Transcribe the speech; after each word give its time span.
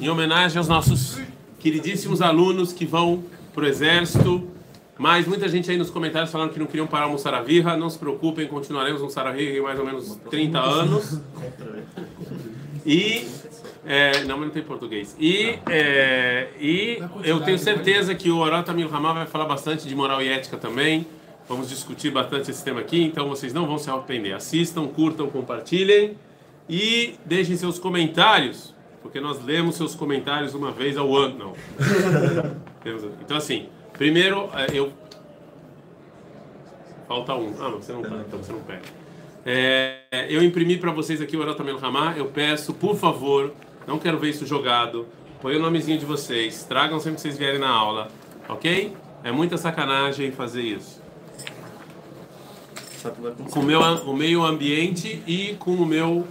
em 0.00 0.08
homenagem 0.08 0.58
aos 0.58 0.68
nossos 0.68 1.20
queridíssimos 1.58 2.22
alunos 2.22 2.72
que 2.72 2.86
vão 2.86 3.24
para 3.54 3.64
o 3.64 3.66
exército. 3.66 4.48
Mas 4.96 5.26
muita 5.26 5.48
gente 5.48 5.70
aí 5.70 5.76
nos 5.76 5.90
comentários 5.90 6.30
falando 6.30 6.52
que 6.52 6.58
não 6.58 6.66
queriam 6.66 6.86
parar 6.86 7.06
o 7.06 7.12
Mussaravirra. 7.12 7.76
Não 7.76 7.88
se 7.88 7.98
preocupem, 7.98 8.46
continuaremos 8.46 9.00
no 9.00 9.06
Mussaravirra 9.06 9.58
em 9.58 9.60
mais 9.60 9.78
ou 9.78 9.84
menos 9.84 10.16
30 10.30 10.58
anos. 10.58 11.20
E. 12.84 13.26
É, 13.86 14.24
não, 14.24 14.36
mas 14.36 14.48
não 14.48 14.50
tem 14.52 14.62
português. 14.62 15.16
E, 15.18 15.58
é, 15.66 16.48
e 16.60 17.02
eu 17.24 17.40
tenho 17.40 17.58
certeza 17.58 18.14
que 18.14 18.30
o 18.30 18.36
Orota 18.36 18.72
Milhamá 18.74 19.14
vai 19.14 19.26
falar 19.26 19.46
bastante 19.46 19.88
de 19.88 19.94
moral 19.94 20.20
e 20.20 20.28
ética 20.28 20.58
também. 20.58 21.06
Vamos 21.48 21.70
discutir 21.70 22.10
bastante 22.10 22.50
esse 22.50 22.62
tema 22.62 22.80
aqui, 22.80 23.02
então 23.02 23.26
vocês 23.28 23.54
não 23.54 23.66
vão 23.66 23.78
se 23.78 23.88
arrepender. 23.88 24.34
Assistam, 24.34 24.86
curtam, 24.88 25.30
compartilhem 25.30 26.18
e 26.68 27.14
deixem 27.24 27.56
seus 27.56 27.78
comentários 27.78 28.74
porque 29.02 29.20
nós 29.20 29.42
lemos 29.44 29.76
seus 29.76 29.94
comentários 29.94 30.54
uma 30.54 30.70
vez 30.70 30.96
ao 30.96 31.16
ano. 31.16 31.38
Não. 31.38 31.52
então, 33.22 33.36
assim, 33.36 33.68
primeiro, 33.92 34.48
é, 34.54 34.66
eu. 34.72 34.92
Falta 37.06 37.34
um. 37.34 37.54
Ah, 37.58 37.70
não, 37.70 37.80
você 37.80 37.92
não 37.92 38.02
tá, 38.02 38.22
então 38.26 38.38
você 38.38 38.52
não 38.52 38.60
pega. 38.60 38.82
É, 39.46 40.26
eu 40.28 40.42
imprimi 40.42 40.76
para 40.76 40.92
vocês 40.92 41.20
aqui 41.20 41.36
o 41.36 41.42
Arotamel 41.42 41.78
Ramá. 41.78 42.14
Eu 42.16 42.26
peço, 42.26 42.74
por 42.74 42.96
favor, 42.96 43.52
não 43.86 43.98
quero 43.98 44.18
ver 44.18 44.30
isso 44.30 44.46
jogado. 44.46 45.06
Põe 45.40 45.56
o 45.56 45.60
nomezinho 45.60 45.98
de 45.98 46.04
vocês. 46.04 46.64
Tragam 46.64 46.98
sempre 46.98 47.16
que 47.16 47.22
vocês 47.22 47.38
vierem 47.38 47.60
na 47.60 47.70
aula. 47.70 48.08
Ok? 48.48 48.94
É 49.22 49.30
muita 49.30 49.56
sacanagem 49.56 50.32
fazer 50.32 50.62
isso. 50.62 51.00
Com 53.52 53.60
o, 53.60 53.62
meu, 53.62 53.80
o 53.80 54.16
meio 54.16 54.44
ambiente 54.44 55.22
e 55.26 55.54
com 55.58 55.70
o 55.70 55.86
meu 55.86 56.26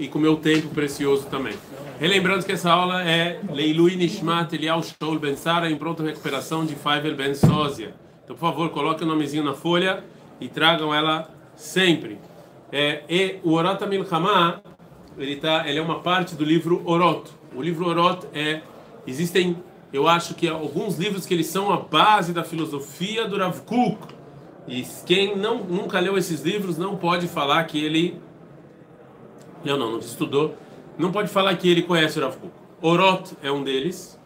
e 0.00 0.08
com 0.08 0.18
o 0.18 0.22
meu 0.22 0.36
tempo 0.36 0.68
precioso 0.68 1.26
também. 1.26 1.52
Relembrando 2.00 2.46
que 2.46 2.52
essa 2.52 2.72
aula 2.72 3.04
é 3.04 3.38
Leilui 3.52 3.94
Nishmat 3.96 4.50
Elial 4.54 4.82
Shaul 4.82 5.18
Ben 5.18 5.36
Sara 5.36 5.70
em 5.70 5.76
pronta 5.76 6.02
recuperação 6.02 6.64
de 6.64 6.74
Faivel 6.74 7.14
Ben 7.14 7.34
Sósia. 7.34 7.94
Então, 8.24 8.34
por 8.34 8.40
favor, 8.40 8.70
coloque 8.70 9.04
o 9.04 9.06
nomezinho 9.06 9.44
na 9.44 9.52
folha 9.52 10.02
e 10.40 10.48
tragam 10.48 10.94
ela 10.94 11.28
sempre. 11.54 12.18
É, 12.72 13.02
e 13.10 13.40
o 13.44 13.52
Orot 13.52 13.84
Milchama, 13.86 14.62
ele, 15.18 15.36
tá, 15.36 15.68
ele 15.68 15.78
é 15.78 15.82
uma 15.82 16.00
parte 16.00 16.34
do 16.34 16.44
livro 16.44 16.80
Orot. 16.86 17.30
O 17.54 17.60
livro 17.60 17.86
Orot 17.86 18.26
é... 18.32 18.62
Existem, 19.06 19.56
eu 19.92 20.08
acho 20.08 20.34
que 20.34 20.48
alguns 20.48 20.96
livros 20.96 21.26
que 21.26 21.34
eles 21.34 21.48
são 21.48 21.70
a 21.70 21.76
base 21.76 22.32
da 22.32 22.42
filosofia 22.42 23.28
do 23.28 23.36
Rav 23.36 23.60
Kuk. 23.66 23.98
E 24.66 24.82
quem 25.04 25.36
não, 25.36 25.58
nunca 25.58 26.00
leu 26.00 26.16
esses 26.16 26.40
livros 26.40 26.78
não 26.78 26.96
pode 26.96 27.28
falar 27.28 27.64
que 27.64 27.84
ele... 27.84 28.18
Não, 29.64 29.76
não, 29.76 29.92
não 29.92 29.98
estudou 29.98 30.54
não 31.00 31.10
pode 31.10 31.28
falar 31.28 31.56
que 31.56 31.68
ele 31.68 31.82
conhece 31.82 32.18
o 32.18 32.22
Rav 32.22 32.36
Kuk. 32.36 32.52
Orot 32.82 33.32
é 33.42 33.50
um 33.50 33.64
deles, 33.64 34.18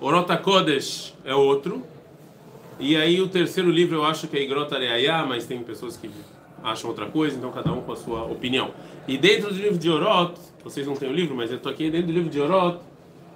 Orot 0.00 0.30
HaKodesh 0.30 1.14
é 1.24 1.34
outro, 1.34 1.82
e 2.78 2.96
aí 2.96 3.20
o 3.20 3.28
terceiro 3.28 3.70
livro 3.70 3.96
eu 3.96 4.04
acho 4.04 4.28
que 4.28 4.36
é 4.36 4.42
Igrot 4.42 4.72
Areaya, 4.72 5.24
mas 5.26 5.46
tem 5.46 5.60
pessoas 5.62 5.96
que 5.96 6.08
acham 6.62 6.90
outra 6.90 7.06
coisa, 7.06 7.36
então 7.36 7.50
cada 7.50 7.72
um 7.72 7.82
com 7.82 7.92
a 7.92 7.96
sua 7.96 8.24
opinião. 8.24 8.70
E 9.06 9.18
dentro 9.18 9.52
do 9.52 9.60
livro 9.60 9.78
de 9.78 9.90
Orot, 9.90 10.34
vocês 10.62 10.86
não 10.86 10.94
têm 10.94 11.08
o 11.08 11.12
livro, 11.12 11.34
mas 11.34 11.50
eu 11.50 11.56
estou 11.56 11.70
aqui 11.72 11.90
dentro 11.90 12.08
do 12.08 12.12
livro 12.12 12.30
de 12.30 12.40
Orot, 12.40 12.78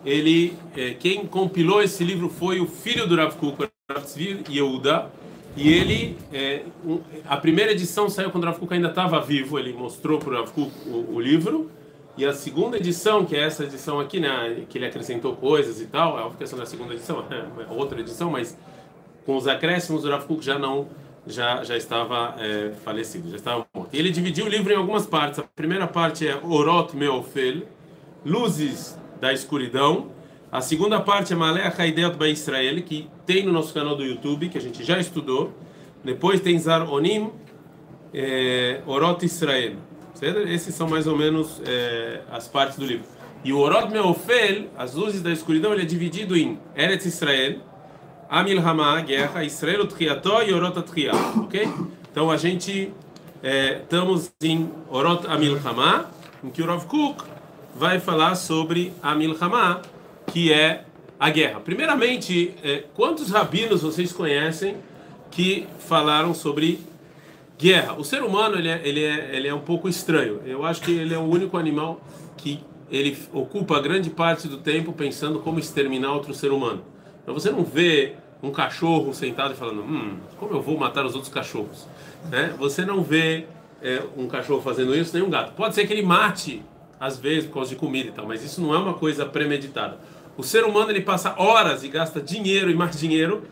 ele, 0.04 0.56
é, 0.76 0.94
quem 0.94 1.26
compilou 1.26 1.82
esse 1.82 2.04
livro 2.04 2.28
foi 2.28 2.60
o 2.60 2.66
filho 2.66 3.06
do 3.08 3.16
Rav 3.16 3.34
Kuk, 3.36 3.68
Rav 3.90 4.04
Tzvi 4.04 4.44
Yehuda, 4.48 5.10
e 5.56 5.72
ele, 5.72 6.18
é, 6.32 6.62
um, 6.84 7.00
a 7.26 7.36
primeira 7.38 7.72
edição 7.72 8.10
saiu 8.10 8.30
quando 8.30 8.44
o 8.44 8.46
Rav 8.46 8.58
Kuk 8.58 8.74
ainda 8.74 8.88
estava 8.88 9.18
vivo, 9.20 9.58
ele 9.58 9.72
mostrou 9.72 10.18
para 10.18 10.28
o 10.28 10.32
Rav 10.34 10.50
Kuk 10.52 10.70
o, 10.86 11.18
livro, 11.18 11.70
e 12.16 12.26
a 12.26 12.32
segunda 12.34 12.76
edição, 12.76 13.24
que 13.24 13.34
é 13.34 13.40
essa 13.40 13.64
edição 13.64 13.98
aqui, 13.98 14.20
né, 14.20 14.64
que 14.68 14.76
ele 14.76 14.86
acrescentou 14.86 15.34
coisas 15.34 15.80
e 15.80 15.86
tal, 15.86 16.18
é 16.18 16.26
a 16.26 16.30
questão 16.30 16.58
da 16.58 16.66
segunda 16.66 16.92
edição, 16.92 17.24
é 17.30 17.72
outra 17.72 18.00
edição, 18.00 18.30
mas 18.30 18.56
com 19.24 19.34
os 19.34 19.48
acréscimos, 19.48 20.04
o 20.04 20.10
Rav 20.10 20.26
Kuk 20.26 20.44
já 20.44 20.58
não 20.58 20.88
já 21.26 21.64
já 21.64 21.76
estava 21.76 22.36
é, 22.38 22.72
falecido, 22.84 23.28
já 23.30 23.36
estava 23.36 23.66
morto. 23.74 23.92
E 23.92 23.98
ele 23.98 24.10
dividiu 24.10 24.46
o 24.46 24.48
livro 24.48 24.72
em 24.72 24.76
algumas 24.76 25.06
partes. 25.06 25.40
A 25.40 25.42
primeira 25.42 25.88
parte 25.88 26.26
é 26.26 26.38
Orot 26.40 26.96
Meofel, 26.96 27.62
Luzes 28.24 28.96
da 29.20 29.32
Escuridão. 29.32 30.12
A 30.50 30.60
segunda 30.60 31.00
parte 31.00 31.32
é 31.32 31.36
Malé 31.36 31.72
Haideot 31.76 32.16
Ba 32.16 32.28
Israel, 32.28 32.80
que 32.82 33.08
tem 33.26 33.44
no 33.44 33.52
nosso 33.52 33.74
canal 33.74 33.96
do 33.96 34.04
YouTube, 34.04 34.48
que 34.48 34.56
a 34.56 34.60
gente 34.60 34.84
já 34.84 34.98
estudou. 34.98 35.52
Depois 36.04 36.40
tem 36.40 36.58
Zar 36.58 36.88
Onim, 36.88 37.30
é, 38.14 38.80
Orot 38.86 39.24
Israel. 39.24 39.74
Esses 40.48 40.74
são 40.74 40.88
mais 40.88 41.06
ou 41.06 41.16
menos 41.16 41.60
é, 41.66 42.20
as 42.30 42.46
partes 42.46 42.78
do 42.78 42.86
livro. 42.86 43.04
E 43.44 43.52
o 43.52 43.58
Orot 43.58 43.90
Meofel, 43.90 44.66
as 44.78 44.94
luzes 44.94 45.20
da 45.20 45.30
escuridão, 45.30 45.72
ele 45.72 45.82
é 45.82 45.84
dividido 45.84 46.36
em 46.36 46.58
Eretz 46.74 47.04
Israel, 47.06 47.58
Amil 48.28 48.60
Hama, 48.60 49.00
guerra, 49.00 49.44
Israel 49.44 49.86
Triató 49.86 50.42
e 50.42 50.52
Orot 50.52 50.80
Triá, 50.82 51.12
ok? 51.36 51.68
Então 52.10 52.30
a 52.30 52.36
gente 52.36 52.92
é, 53.42 53.80
estamos 53.82 54.32
em 54.42 54.70
Orot 54.90 55.26
Amil 55.26 55.58
Hama, 55.64 56.08
em 56.42 56.50
que 56.50 56.62
o 56.62 56.66
Rav 56.66 56.86
Kuk 56.86 57.22
vai 57.74 58.00
falar 58.00 58.34
sobre 58.36 58.92
Amil 59.02 59.36
Hama, 59.40 59.82
que 60.26 60.52
é 60.52 60.84
a 61.18 61.30
guerra. 61.30 61.60
Primeiramente, 61.60 62.54
é, 62.62 62.84
quantos 62.94 63.30
rabinos 63.30 63.82
vocês 63.82 64.12
conhecem 64.12 64.76
que 65.30 65.66
falaram 65.78 66.34
sobre 66.34 66.80
Guerra. 67.58 67.94
O 67.94 68.04
ser 68.04 68.22
humano 68.22 68.56
ele 68.56 68.68
é, 68.68 68.80
ele, 68.84 69.02
é, 69.02 69.34
ele 69.34 69.48
é 69.48 69.54
um 69.54 69.60
pouco 69.60 69.88
estranho. 69.88 70.42
Eu 70.44 70.64
acho 70.64 70.82
que 70.82 70.92
ele 70.92 71.14
é 71.14 71.18
o 71.18 71.22
único 71.22 71.56
animal 71.56 72.00
que 72.36 72.60
ele 72.90 73.16
ocupa 73.32 73.80
grande 73.80 74.10
parte 74.10 74.46
do 74.46 74.58
tempo 74.58 74.92
pensando 74.92 75.38
como 75.40 75.58
exterminar 75.58 76.12
outro 76.12 76.34
ser 76.34 76.52
humano. 76.52 76.82
Então 77.22 77.32
você 77.32 77.50
não 77.50 77.64
vê 77.64 78.14
um 78.42 78.50
cachorro 78.50 79.12
sentado 79.14 79.54
e 79.54 79.56
falando, 79.56 79.80
hum, 79.80 80.18
como 80.38 80.52
eu 80.52 80.60
vou 80.60 80.78
matar 80.78 81.06
os 81.06 81.14
outros 81.14 81.32
cachorros? 81.32 81.88
Né? 82.30 82.54
Você 82.58 82.84
não 82.84 83.02
vê 83.02 83.46
é, 83.82 84.02
um 84.16 84.28
cachorro 84.28 84.60
fazendo 84.60 84.94
isso, 84.94 85.14
nem 85.14 85.26
um 85.26 85.30
gato. 85.30 85.54
Pode 85.54 85.74
ser 85.74 85.86
que 85.86 85.94
ele 85.94 86.02
mate, 86.02 86.62
às 87.00 87.18
vezes, 87.18 87.46
por 87.46 87.54
causa 87.54 87.70
de 87.70 87.76
comida 87.76 88.08
e 88.10 88.12
tal, 88.12 88.26
mas 88.26 88.44
isso 88.44 88.60
não 88.60 88.74
é 88.74 88.78
uma 88.78 88.94
coisa 88.94 89.24
premeditada. 89.24 89.98
O 90.36 90.42
ser 90.42 90.64
humano 90.64 90.90
ele 90.90 91.00
passa 91.00 91.34
horas 91.38 91.82
e 91.82 91.88
gasta 91.88 92.20
dinheiro 92.20 92.70
e 92.70 92.74
mais 92.74 92.98
dinheiro 92.98 93.44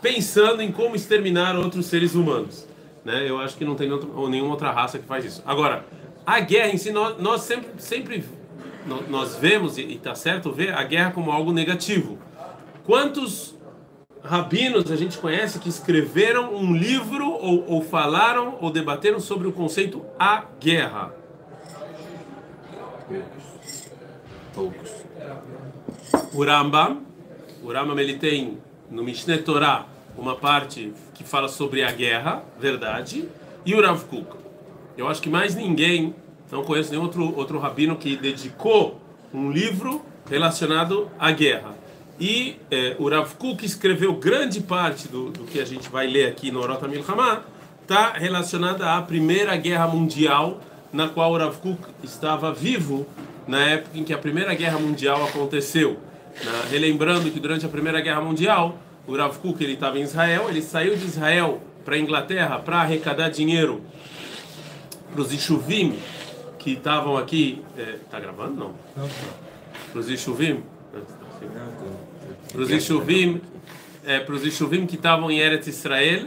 pensando 0.00 0.62
em 0.62 0.72
como 0.72 0.96
exterminar 0.96 1.56
outros 1.56 1.86
seres 1.86 2.14
humanos. 2.14 2.66
Né? 3.04 3.28
Eu 3.28 3.38
acho 3.38 3.56
que 3.56 3.64
não 3.64 3.74
tem 3.74 3.90
outro, 3.92 4.28
nenhuma 4.28 4.52
outra 4.52 4.70
raça 4.70 4.98
que 4.98 5.06
faz 5.06 5.24
isso. 5.24 5.42
Agora, 5.44 5.84
a 6.26 6.40
guerra 6.40 6.70
em 6.70 6.78
si, 6.78 6.90
nós, 6.90 7.18
nós 7.18 7.42
sempre, 7.42 7.70
sempre 7.78 8.24
nós 9.08 9.36
vemos, 9.36 9.78
e 9.78 9.82
está 9.94 10.14
certo 10.14 10.52
ver, 10.52 10.72
a 10.72 10.82
guerra 10.82 11.10
como 11.12 11.30
algo 11.30 11.52
negativo. 11.52 12.18
Quantos 12.84 13.54
rabinos 14.22 14.90
a 14.90 14.96
gente 14.96 15.18
conhece 15.18 15.58
que 15.58 15.68
escreveram 15.68 16.54
um 16.54 16.74
livro, 16.74 17.28
ou, 17.30 17.64
ou 17.66 17.82
falaram, 17.82 18.58
ou 18.60 18.70
debateram 18.70 19.20
sobre 19.20 19.46
o 19.46 19.52
conceito 19.52 20.04
a 20.18 20.44
guerra? 20.58 21.14
Poucos. 24.54 24.99
O 26.32 26.44
Rambam, 26.44 27.02
o 27.62 27.72
Rambam 27.72 27.98
ele 27.98 28.16
tem 28.16 28.58
no 28.90 29.02
Mishneh 29.02 29.38
Torah 29.38 29.86
uma 30.16 30.36
parte 30.36 30.92
que 31.14 31.24
fala 31.24 31.48
sobre 31.48 31.82
a 31.82 31.92
guerra, 31.92 32.44
verdade, 32.58 33.28
e 33.64 33.74
o 33.74 33.80
Rav 33.80 34.04
Kuk. 34.04 34.26
Eu 34.96 35.08
acho 35.08 35.22
que 35.22 35.28
mais 35.28 35.54
ninguém, 35.54 36.14
não 36.50 36.64
conheço 36.64 36.90
nenhum 36.90 37.04
outro, 37.04 37.36
outro 37.36 37.58
rabino 37.58 37.96
que 37.96 38.16
dedicou 38.16 39.00
um 39.32 39.50
livro 39.50 40.02
relacionado 40.28 41.10
à 41.18 41.30
guerra. 41.30 41.74
E 42.18 42.56
eh, 42.70 42.96
o 42.98 43.08
Rav 43.08 43.34
Kuk 43.36 43.64
escreveu 43.64 44.14
grande 44.14 44.60
parte 44.60 45.08
do, 45.08 45.30
do 45.30 45.44
que 45.44 45.60
a 45.60 45.64
gente 45.64 45.88
vai 45.88 46.06
ler 46.06 46.26
aqui 46.26 46.50
no 46.50 46.60
Orota 46.60 46.86
Milhamá, 46.86 47.42
está 47.82 48.12
relacionada 48.12 48.94
à 48.94 49.02
Primeira 49.02 49.56
Guerra 49.56 49.86
Mundial, 49.86 50.60
na 50.92 51.08
qual 51.08 51.32
o 51.32 51.38
Rav 51.38 51.56
Kuk 51.58 51.80
estava 52.02 52.52
vivo 52.52 53.06
na 53.50 53.66
época 53.66 53.98
em 53.98 54.04
que 54.04 54.12
a 54.12 54.18
Primeira 54.18 54.54
Guerra 54.54 54.78
Mundial 54.78 55.24
aconteceu. 55.24 55.98
Na, 56.44 56.70
relembrando 56.70 57.28
que 57.32 57.40
durante 57.40 57.66
a 57.66 57.68
Primeira 57.68 58.00
Guerra 58.00 58.20
Mundial, 58.20 58.78
o 59.08 59.16
Rav 59.16 59.36
Kuk 59.38 59.62
ele 59.62 59.72
estava 59.72 59.98
em 59.98 60.02
Israel, 60.02 60.48
ele 60.48 60.62
saiu 60.62 60.94
de 60.94 61.04
Israel 61.04 61.60
para 61.84 61.96
a 61.96 61.98
Inglaterra 61.98 62.60
para 62.60 62.76
arrecadar 62.76 63.28
dinheiro 63.28 63.82
para 65.10 65.20
os 65.20 65.32
Ishuvim 65.32 65.98
que 66.60 66.74
estavam 66.74 67.16
aqui. 67.16 67.60
É, 67.76 67.96
tá 68.08 68.20
gravando? 68.20 68.54
Não. 68.54 68.74
Para 69.90 70.00
os 70.00 70.08
Ishuvim? 70.08 70.62
Para 72.52 72.60
os 72.60 72.70
Ishuvim, 72.70 73.40
é, 74.04 74.20
para 74.20 74.34
os 74.36 74.46
Ishuvim 74.46 74.86
que 74.86 74.94
estavam 74.94 75.28
em 75.28 75.40
Eretz 75.40 75.66
Israel. 75.66 76.26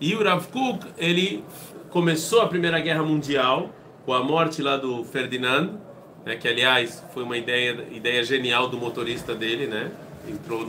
E 0.00 0.14
o 0.14 0.24
Rav 0.24 0.46
Kuk, 0.46 0.86
ele 0.96 1.44
começou 1.90 2.40
a 2.40 2.48
Primeira 2.48 2.80
Guerra 2.80 3.02
Mundial 3.02 3.68
com 4.06 4.14
a 4.14 4.24
morte 4.24 4.62
lá 4.62 4.78
do 4.78 5.04
Ferdinand, 5.04 5.78
né, 6.24 6.36
que 6.36 6.46
aliás 6.46 7.02
foi 7.12 7.22
uma 7.22 7.36
ideia, 7.36 7.86
ideia 7.90 8.22
genial 8.22 8.68
do 8.68 8.76
motorista 8.76 9.34
dele, 9.34 9.66
né? 9.66 9.90
Entrou 10.28 10.64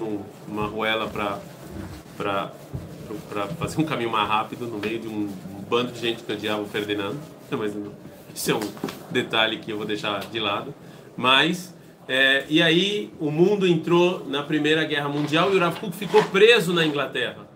numa 0.47 0.65
ruela 0.65 1.07
para 1.07 2.51
fazer 3.59 3.79
um 3.79 3.85
caminho 3.85 4.11
mais 4.11 4.27
rápido 4.27 4.65
no 4.65 4.79
meio 4.79 4.99
de 4.99 5.07
um, 5.07 5.29
um 5.29 5.61
bando 5.69 5.91
de 5.91 5.99
gente 5.99 6.23
que 6.23 6.31
odiava 6.31 6.61
o 6.61 6.65
Ferdinando. 6.65 7.19
Mas 7.51 7.73
isso 8.33 8.51
é 8.51 8.55
um 8.55 8.71
detalhe 9.11 9.57
que 9.57 9.71
eu 9.71 9.77
vou 9.77 9.85
deixar 9.85 10.19
de 10.25 10.39
lado. 10.39 10.73
Mas 11.15 11.73
É, 12.05 12.45
e 12.49 12.61
aí 12.61 13.13
o 13.17 13.31
mundo 13.31 13.65
entrou 13.65 14.25
na 14.27 14.43
Primeira 14.43 14.83
Guerra 14.83 15.07
Mundial 15.07 15.53
e 15.53 15.55
o 15.55 15.59
Rav 15.59 15.79
Kuk 15.79 15.95
ficou 15.95 16.21
preso 16.25 16.73
na 16.73 16.85
Inglaterra. 16.85 17.47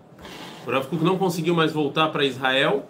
O 0.66 0.70
Rav 0.70 0.86
Kuk 0.86 1.04
não 1.04 1.18
conseguiu 1.18 1.54
mais 1.54 1.70
voltar 1.70 2.08
para 2.08 2.24
Israel 2.24 2.88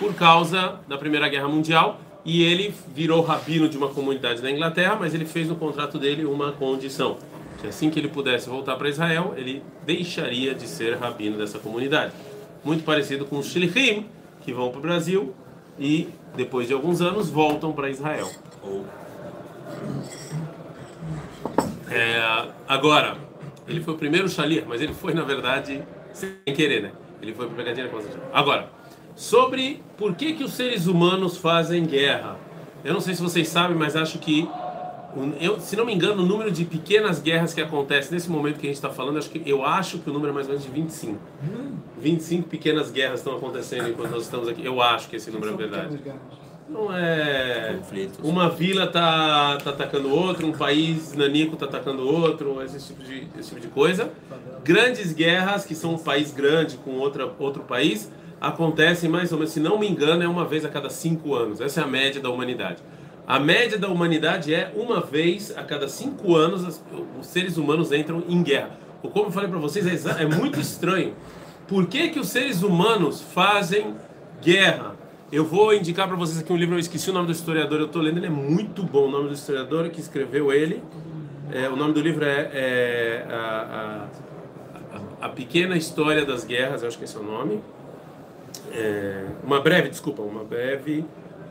por 0.00 0.14
causa 0.14 0.80
da 0.88 0.98
Primeira 0.98 1.28
Guerra 1.28 1.46
Mundial 1.46 2.00
e 2.26 2.42
ele 2.42 2.74
virou 2.92 3.22
rabino 3.22 3.68
de 3.68 3.78
uma 3.78 3.88
comunidade 3.88 4.42
na 4.42 4.50
Inglaterra, 4.50 4.96
mas 4.98 5.14
ele 5.14 5.24
fez 5.24 5.48
no 5.48 5.54
contrato 5.54 5.96
dele 5.96 6.26
uma 6.26 6.52
condição 6.52 7.16
que 7.56 7.66
assim 7.66 7.88
que 7.88 7.98
ele 7.98 8.08
pudesse 8.08 8.48
voltar 8.48 8.76
para 8.76 8.88
Israel, 8.88 9.34
ele 9.36 9.62
deixaria 9.84 10.54
de 10.54 10.66
ser 10.66 10.96
rabino 10.96 11.38
dessa 11.38 11.58
comunidade. 11.58 12.12
Muito 12.64 12.84
parecido 12.84 13.24
com 13.24 13.38
os 13.38 13.46
shlichim, 13.46 14.06
que 14.42 14.52
vão 14.52 14.70
para 14.70 14.78
o 14.78 14.82
Brasil 14.82 15.34
e 15.78 16.08
depois 16.36 16.68
de 16.68 16.74
alguns 16.74 17.00
anos 17.00 17.30
voltam 17.30 17.72
para 17.72 17.88
Israel. 17.88 18.30
É, 21.90 22.48
agora, 22.68 23.16
ele 23.66 23.80
foi 23.80 23.94
o 23.94 23.96
primeiro 23.96 24.28
shalir, 24.28 24.64
mas 24.66 24.80
ele 24.80 24.92
foi 24.92 25.14
na 25.14 25.22
verdade 25.22 25.82
sem 26.12 26.36
querer, 26.54 26.82
né? 26.82 26.92
Ele 27.22 27.32
foi 27.32 27.46
para 27.46 27.56
pegadinha 27.56 27.88
com 27.88 27.98
Agora, 28.32 28.68
sobre 29.16 29.82
por 29.96 30.14
que 30.14 30.34
que 30.34 30.44
os 30.44 30.52
seres 30.52 30.86
humanos 30.86 31.38
fazem 31.38 31.84
guerra. 31.84 32.36
Eu 32.84 32.92
não 32.94 33.00
sei 33.00 33.14
se 33.14 33.22
vocês 33.22 33.48
sabem, 33.48 33.76
mas 33.76 33.96
acho 33.96 34.18
que 34.18 34.46
eu, 35.40 35.58
se 35.58 35.74
não 35.74 35.86
me 35.86 35.94
engano, 35.94 36.22
o 36.22 36.26
número 36.26 36.50
de 36.50 36.66
pequenas 36.66 37.20
guerras 37.20 37.54
que 37.54 37.60
acontecem 37.60 38.12
nesse 38.12 38.30
momento 38.30 38.58
que 38.58 38.66
a 38.66 38.68
gente 38.68 38.76
está 38.76 38.90
falando, 38.90 39.18
acho 39.18 39.30
que, 39.30 39.42
eu 39.48 39.64
acho 39.64 39.98
que 39.98 40.10
o 40.10 40.12
número 40.12 40.30
é 40.30 40.34
mais 40.34 40.46
ou 40.46 40.52
menos 40.52 40.66
de 40.66 40.70
25. 40.70 41.18
25 41.98 42.48
pequenas 42.48 42.90
guerras 42.90 43.20
estão 43.20 43.34
acontecendo 43.34 43.88
enquanto 43.88 44.10
nós 44.10 44.24
estamos 44.24 44.46
aqui. 44.46 44.64
Eu 44.64 44.82
acho 44.82 45.08
que 45.08 45.16
esse 45.16 45.30
número 45.30 45.54
é 45.54 45.56
verdade. 45.56 45.98
Não 46.68 46.94
é. 46.94 47.78
Uma 48.22 48.50
vila 48.50 48.86
tá, 48.88 49.56
tá 49.62 49.70
atacando 49.70 50.12
outro, 50.12 50.46
um 50.46 50.52
país 50.52 51.14
nanico 51.14 51.56
tá 51.56 51.64
atacando 51.64 52.06
outro, 52.06 52.60
esse 52.62 52.88
tipo 52.88 53.02
de, 53.02 53.26
esse 53.38 53.48
tipo 53.48 53.60
de 53.60 53.68
coisa. 53.68 54.10
Grandes 54.62 55.12
guerras, 55.12 55.64
que 55.64 55.74
são 55.74 55.94
um 55.94 55.98
país 55.98 56.32
grande 56.32 56.76
com 56.76 56.90
outra, 56.98 57.32
outro 57.38 57.62
país, 57.62 58.10
acontecem 58.40 59.08
mais 59.08 59.32
ou 59.32 59.38
menos, 59.38 59.52
se 59.52 59.60
não 59.60 59.78
me 59.78 59.88
engano, 59.88 60.22
é 60.22 60.28
uma 60.28 60.44
vez 60.44 60.64
a 60.64 60.68
cada 60.68 60.90
cinco 60.90 61.34
anos. 61.34 61.60
Essa 61.60 61.80
é 61.80 61.84
a 61.84 61.86
média 61.86 62.20
da 62.20 62.30
humanidade. 62.30 62.82
A 63.26 63.40
média 63.40 63.76
da 63.76 63.88
humanidade 63.88 64.54
é 64.54 64.72
uma 64.76 65.00
vez 65.00 65.56
a 65.56 65.64
cada 65.64 65.88
cinco 65.88 66.36
anos 66.36 66.80
os 67.18 67.26
seres 67.26 67.56
humanos 67.56 67.90
entram 67.90 68.22
em 68.28 68.42
guerra. 68.42 68.78
Como 69.02 69.26
eu 69.26 69.32
falei 69.32 69.48
para 69.48 69.58
vocês, 69.58 70.06
é, 70.06 70.22
é 70.22 70.26
muito 70.26 70.60
estranho. 70.60 71.14
Por 71.66 71.86
que, 71.86 72.08
que 72.08 72.20
os 72.20 72.28
seres 72.28 72.62
humanos 72.62 73.20
fazem 73.20 73.94
guerra? 74.40 74.94
Eu 75.32 75.44
vou 75.44 75.74
indicar 75.74 76.06
para 76.06 76.16
vocês 76.16 76.38
aqui 76.38 76.52
um 76.52 76.56
livro, 76.56 76.76
eu 76.76 76.78
esqueci 76.78 77.10
o 77.10 77.12
nome 77.12 77.26
do 77.26 77.32
historiador, 77.32 77.80
eu 77.80 77.86
estou 77.86 78.00
lendo, 78.00 78.18
ele 78.18 78.26
é 78.26 78.30
muito 78.30 78.84
bom. 78.84 79.08
O 79.08 79.10
nome 79.10 79.28
do 79.28 79.34
historiador 79.34 79.88
que 79.90 80.00
escreveu 80.00 80.52
ele, 80.52 80.80
é, 81.52 81.68
o 81.68 81.74
nome 81.74 81.92
do 81.92 82.00
livro 82.00 82.24
é, 82.24 82.50
é 82.52 83.26
a, 83.28 84.08
a, 85.20 85.26
a, 85.26 85.28
Pequena 85.28 85.76
História 85.76 86.24
das 86.24 86.44
Guerras, 86.44 86.84
acho 86.84 86.96
que 86.96 87.04
é 87.04 87.18
o 87.18 87.24
nome. 87.24 87.60
É, 88.72 89.26
uma 89.44 89.60
breve, 89.60 89.88
desculpa, 89.88 90.22
uma 90.22 90.44
breve, 90.44 91.04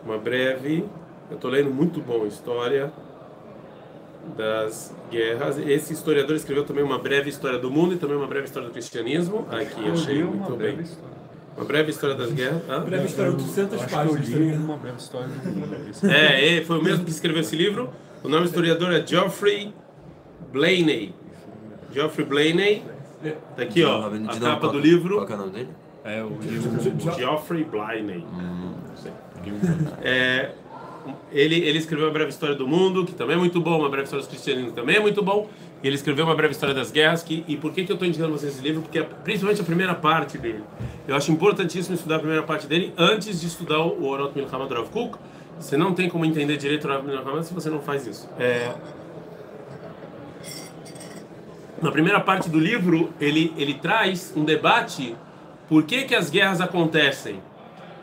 uma 0.05 0.17
breve 0.17 0.85
eu 1.29 1.35
estou 1.35 1.49
lendo 1.49 1.71
muito 1.71 1.99
bom 2.01 2.25
História 2.27 2.91
das 4.37 4.93
Guerras. 5.09 5.57
Esse 5.57 5.93
historiador 5.93 6.35
escreveu 6.35 6.63
também 6.63 6.83
uma 6.83 6.99
breve 6.99 7.29
história 7.29 7.57
do 7.57 7.71
mundo 7.71 7.95
e 7.95 7.97
também 7.97 8.15
uma 8.15 8.27
breve 8.27 8.45
história 8.45 8.67
do 8.67 8.71
cristianismo. 8.71 9.47
Aqui 9.49 9.89
achei 9.89 10.23
muito 10.23 10.47
uma 10.47 10.55
bem. 10.55 10.79
História. 10.79 11.15
Uma 11.57 11.65
breve 11.65 11.89
história 11.89 12.15
das 12.15 12.31
guerras. 12.31 12.63
Uma 12.67 12.79
breve 12.79 13.05
história 13.05 13.31
de 13.31 13.37
200 13.37 13.85
páginas. 13.85 14.57
uma 14.57 14.77
breve 14.77 14.97
história. 14.97 15.29
É, 16.13 16.61
foi 16.61 16.77
o 16.77 16.83
mesmo 16.83 17.03
que 17.03 17.11
escreveu 17.11 17.41
esse 17.41 17.55
livro. 17.55 17.89
O 18.23 18.29
nome 18.29 18.43
do 18.43 18.47
historiador 18.47 18.93
é 18.93 19.05
Geoffrey 19.05 19.73
Blaney. 20.51 21.13
Geoffrey 21.91 22.25
Blaney. 22.25 22.83
Tá 23.55 23.63
aqui, 23.63 23.83
ó, 23.83 24.07
a 24.07 24.39
capa 24.39 24.67
do 24.67 24.77
livro. 24.77 25.25
Qual 25.25 25.29
é 25.29 25.33
o 25.33 25.37
nome 25.37 25.51
dele? 25.51 25.69
É 26.05 26.23
o 26.23 26.37
livro 26.39 27.15
Geoffrey 27.17 27.63
Blaney. 27.63 28.23
Hum. 28.31 28.75
É, 30.03 30.51
ele, 31.31 31.55
ele 31.55 31.79
escreveu 31.79 32.05
uma 32.05 32.13
breve 32.13 32.29
história 32.29 32.55
do 32.55 32.67
mundo, 32.67 33.03
que 33.05 33.13
também 33.13 33.35
é 33.35 33.39
muito 33.39 33.59
bom, 33.59 33.79
uma 33.79 33.89
breve 33.89 34.03
história 34.03 34.23
do 34.23 34.29
cristianismo, 34.29 34.71
também 34.71 34.97
é 34.97 34.99
muito 34.99 35.23
bom. 35.23 35.49
E 35.83 35.87
ele 35.87 35.95
escreveu 35.95 36.25
uma 36.25 36.35
breve 36.35 36.53
história 36.53 36.75
das 36.75 36.91
guerras. 36.91 37.23
Que, 37.23 37.43
e 37.47 37.57
por 37.57 37.73
que, 37.73 37.83
que 37.83 37.91
eu 37.91 37.95
estou 37.95 38.07
indicando 38.07 38.31
vocês 38.31 38.53
esse 38.53 38.61
livro? 38.61 38.83
Porque 38.83 38.99
é 38.99 39.03
principalmente 39.03 39.61
a 39.61 39.63
primeira 39.63 39.95
parte 39.95 40.37
dele. 40.37 40.63
Eu 41.07 41.15
acho 41.15 41.31
importantíssimo 41.31 41.95
estudar 41.95 42.17
a 42.17 42.19
primeira 42.19 42.43
parte 42.43 42.67
dele 42.67 42.93
antes 42.97 43.41
de 43.41 43.47
estudar 43.47 43.79
o 43.79 44.05
Orot 44.05 44.31
Milchama 44.35 44.67
Rav 44.67 44.89
Kuk. 44.89 45.17
Você 45.59 45.75
não 45.75 45.93
tem 45.93 46.07
como 46.07 46.23
entender 46.23 46.57
direito 46.57 46.85
o 46.85 46.87
Rav 46.87 47.03
Milchama 47.03 47.41
se 47.41 47.53
você 47.53 47.69
não 47.69 47.81
faz 47.81 48.05
isso. 48.05 48.29
É... 48.39 48.71
Na 51.81 51.91
primeira 51.91 52.19
parte 52.19 52.49
do 52.49 52.59
livro, 52.59 53.11
ele, 53.19 53.53
ele 53.57 53.73
traz 53.73 54.33
um 54.35 54.43
debate 54.43 55.15
por 55.67 55.83
que, 55.83 56.03
que 56.03 56.15
as 56.15 56.29
guerras 56.29 56.61
acontecem 56.61 57.39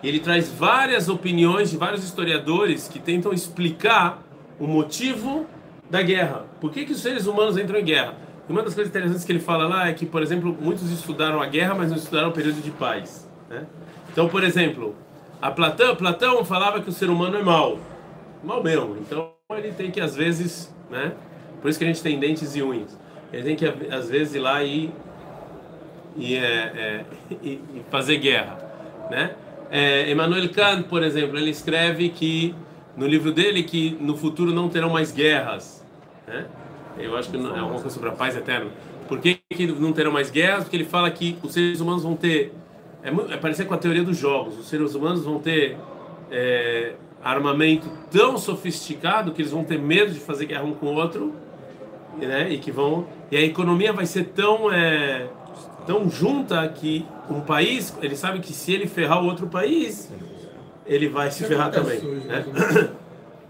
ele 0.03 0.19
traz 0.19 0.49
várias 0.49 1.09
opiniões 1.09 1.70
de 1.70 1.76
vários 1.76 2.03
historiadores 2.03 2.88
que 2.88 2.99
tentam 2.99 3.32
explicar 3.32 4.23
o 4.59 4.67
motivo 4.67 5.47
da 5.88 6.03
guerra. 6.03 6.44
Por 6.61 6.73
que, 6.73 6.85
que 6.85 6.93
os 6.93 7.00
seres 7.00 7.26
humanos 7.26 7.56
entram 7.56 7.79
em 7.79 7.85
guerra? 7.85 8.17
E 8.49 8.53
uma 8.53 8.62
das 8.62 8.75
coisas 8.75 8.91
interessantes 8.91 9.25
que 9.25 9.31
ele 9.31 9.38
fala 9.38 9.69
lá 9.69 9.88
é 9.88 9.93
que, 9.93 10.05
por 10.05 10.23
exemplo, 10.23 10.56
muitos 10.61 10.91
estudaram 10.91 11.41
a 11.41 11.47
guerra, 11.47 11.75
mas 11.75 11.91
não 11.91 11.97
estudaram 11.97 12.31
o 12.31 12.32
período 12.32 12.61
de 12.61 12.70
paz. 12.73 13.29
Né? 13.49 13.64
Então, 14.11 14.29
por 14.29 14.43
exemplo, 14.43 14.97
a 15.41 15.50
Platão, 15.50 15.94
Platão 15.94 16.44
falava 16.44 16.81
que 16.81 16.88
o 16.88 16.93
ser 16.93 17.09
humano 17.09 17.38
é 17.38 17.43
mau, 17.43 17.79
mau 18.43 18.62
mesmo. 18.62 18.97
Então, 18.99 19.31
ele 19.53 19.73
tem 19.73 19.91
que 19.91 20.00
às 20.00 20.17
vezes, 20.17 20.75
né? 20.91 21.12
Por 21.61 21.69
isso 21.69 21.79
que 21.79 21.85
a 21.85 21.88
gente 21.88 22.03
tem 22.03 22.19
dentes 22.19 22.56
e 22.56 22.62
unhas. 22.62 22.99
Ele 23.32 23.44
tem 23.44 23.56
que 23.56 23.67
às 23.94 24.11
vezes 24.11 24.35
ir 24.35 24.41
lá 24.41 24.64
e, 24.64 24.93
e, 26.17 26.37
é, 26.37 26.41
é, 26.41 27.05
e, 27.43 27.61
fazer 27.91 28.19
guerra, 28.19 28.59
né? 29.11 29.35
É, 29.70 30.11
Emmanuel 30.11 30.50
Kant, 30.50 30.85
por 30.85 31.03
exemplo, 31.03 31.38
ele 31.38 31.50
escreve 31.50 32.11
que 32.11 32.55
no 32.97 33.06
livro 33.06 33.32
dele 33.32 33.62
que 33.62 33.97
no 34.00 34.17
futuro 34.17 34.53
não 34.53 34.69
terão 34.69 34.91
mais 34.91 35.11
guerras. 35.12 35.82
Né? 36.26 36.47
Eu 36.99 37.17
acho 37.17 37.31
que 37.31 37.37
é 37.37 37.41
alguma 37.41 37.81
coisa 37.81 37.91
sobre 37.91 38.11
a 38.11 38.12
paz 38.12 38.37
eterna. 38.37 38.70
Por 39.09 39.19
que, 39.19 39.41
que 39.49 39.67
não 39.67 39.93
terão 39.93 40.12
mais 40.12 40.31
guerras? 40.31 40.64
Porque 40.64 40.76
ele 40.76 40.85
fala 40.85 41.11
que 41.11 41.38
os 41.43 41.53
seres 41.53 41.81
humanos 41.81 42.03
vão 42.03 42.14
ter. 42.14 42.53
É, 43.03 43.09
é 43.32 43.37
parecer 43.37 43.64
com 43.67 43.75
a 43.75 43.79
teoria 43.79 44.03
dos 44.03 44.17
jogos. 44.17 44.59
Os 44.59 44.69
seres 44.69 44.94
humanos 44.94 45.25
vão 45.25 45.38
ter 45.38 45.76
é, 46.31 46.93
armamento 47.23 47.88
tão 48.11 48.37
sofisticado 48.37 49.32
que 49.32 49.43
eles 49.43 49.53
vão 49.53 49.64
ter 49.64 49.79
medo 49.79 50.12
de 50.12 50.20
fazer 50.20 50.47
guerra 50.47 50.64
um 50.64 50.75
com 50.75 50.87
o 50.87 50.94
outro, 50.94 51.35
né? 52.19 52.50
E 52.53 52.59
que 52.59 52.70
vão. 52.70 53.06
E 53.31 53.37
a 53.37 53.41
economia 53.41 53.93
vai 53.93 54.06
ser 54.06 54.25
tão. 54.25 54.73
É, 54.73 55.28
tão 55.87 56.11
junta 56.11 56.67
que 56.69 57.05
um 57.29 57.41
país, 57.41 57.97
ele 58.03 58.17
sabe 58.17 58.41
que 58.41 58.53
se 58.53 58.73
ele 58.73 58.87
ferrar 58.87 59.23
o 59.23 59.27
outro 59.27 59.47
país, 59.47 60.11
ele 60.87 61.09
vai 61.09 61.31
se 61.31 61.45
ferrar 61.45 61.71
também. 61.71 62.01
Né? 62.01 62.45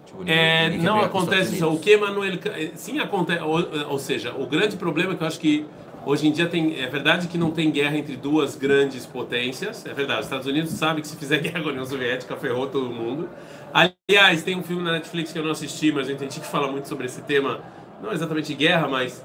Tipo, 0.05 0.29
é, 0.29 0.69
não 0.79 1.01
acontece 1.01 1.55
isso. 1.55 1.69
O 1.69 1.79
que 1.79 1.97
Manuel. 1.97 2.39
Sim, 2.75 2.99
acontece. 2.99 3.43
Ou, 3.43 3.91
ou, 3.91 3.99
seja, 3.99 4.35
o 4.37 4.47
grande 4.47 4.77
problema 4.77 5.13
é 5.13 5.17
que 5.17 5.23
eu 5.23 5.27
acho 5.27 5.41
que 5.41 5.65
hoje 6.05 6.27
em 6.27 6.33
dia 6.33 6.47
tem. 6.47 6.79
É 6.81 6.87
verdade 6.87 7.29
que 7.29 7.39
não 7.39 7.51
tem 7.51 7.71
guerra 7.71 7.97
entre 7.97 8.17
duas 8.17 8.55
grandes 8.55 9.07
potências. 9.07 9.87
É 9.87 9.95
verdade. 9.95 10.21
Os 10.21 10.27
Estados 10.27 10.47
Unidos 10.47 10.73
sabe 10.73 11.01
que 11.01 11.09
se 11.09 11.17
fizer 11.17 11.39
guerra 11.41 11.63
com 11.63 11.69
a 11.69 11.73
União 11.73 11.87
Soviética, 11.87 12.37
ferrou 12.37 12.67
todo 12.67 12.91
mundo. 12.91 13.29
Aliás, 13.73 14.43
tem 14.43 14.57
um 14.57 14.63
filme 14.63 14.83
na 14.83 14.93
Netflix 14.93 15.33
que 15.33 15.39
eu 15.39 15.45
não 15.45 15.53
assisti, 15.53 15.91
mas 15.91 16.09
eu 16.09 16.15
entendi 16.15 16.41
que 16.41 16.47
fala 16.47 16.71
muito 16.71 16.89
sobre 16.89 17.07
esse 17.07 17.23
tema. 17.23 17.61
Não 18.03 18.13
exatamente 18.13 18.53
guerra, 18.55 18.89
mas 18.89 19.25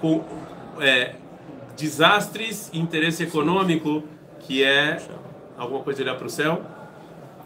com. 0.00 0.22
É, 0.80 1.14
desastres 1.78 2.68
e 2.72 2.78
interesse 2.78 3.22
econômico, 3.22 4.02
que 4.40 4.62
é 4.62 5.00
alguma 5.56 5.80
coisa 5.82 6.02
de 6.02 6.08
olhar 6.08 6.18
para 6.18 6.26
o 6.26 6.30
céu. 6.30 6.60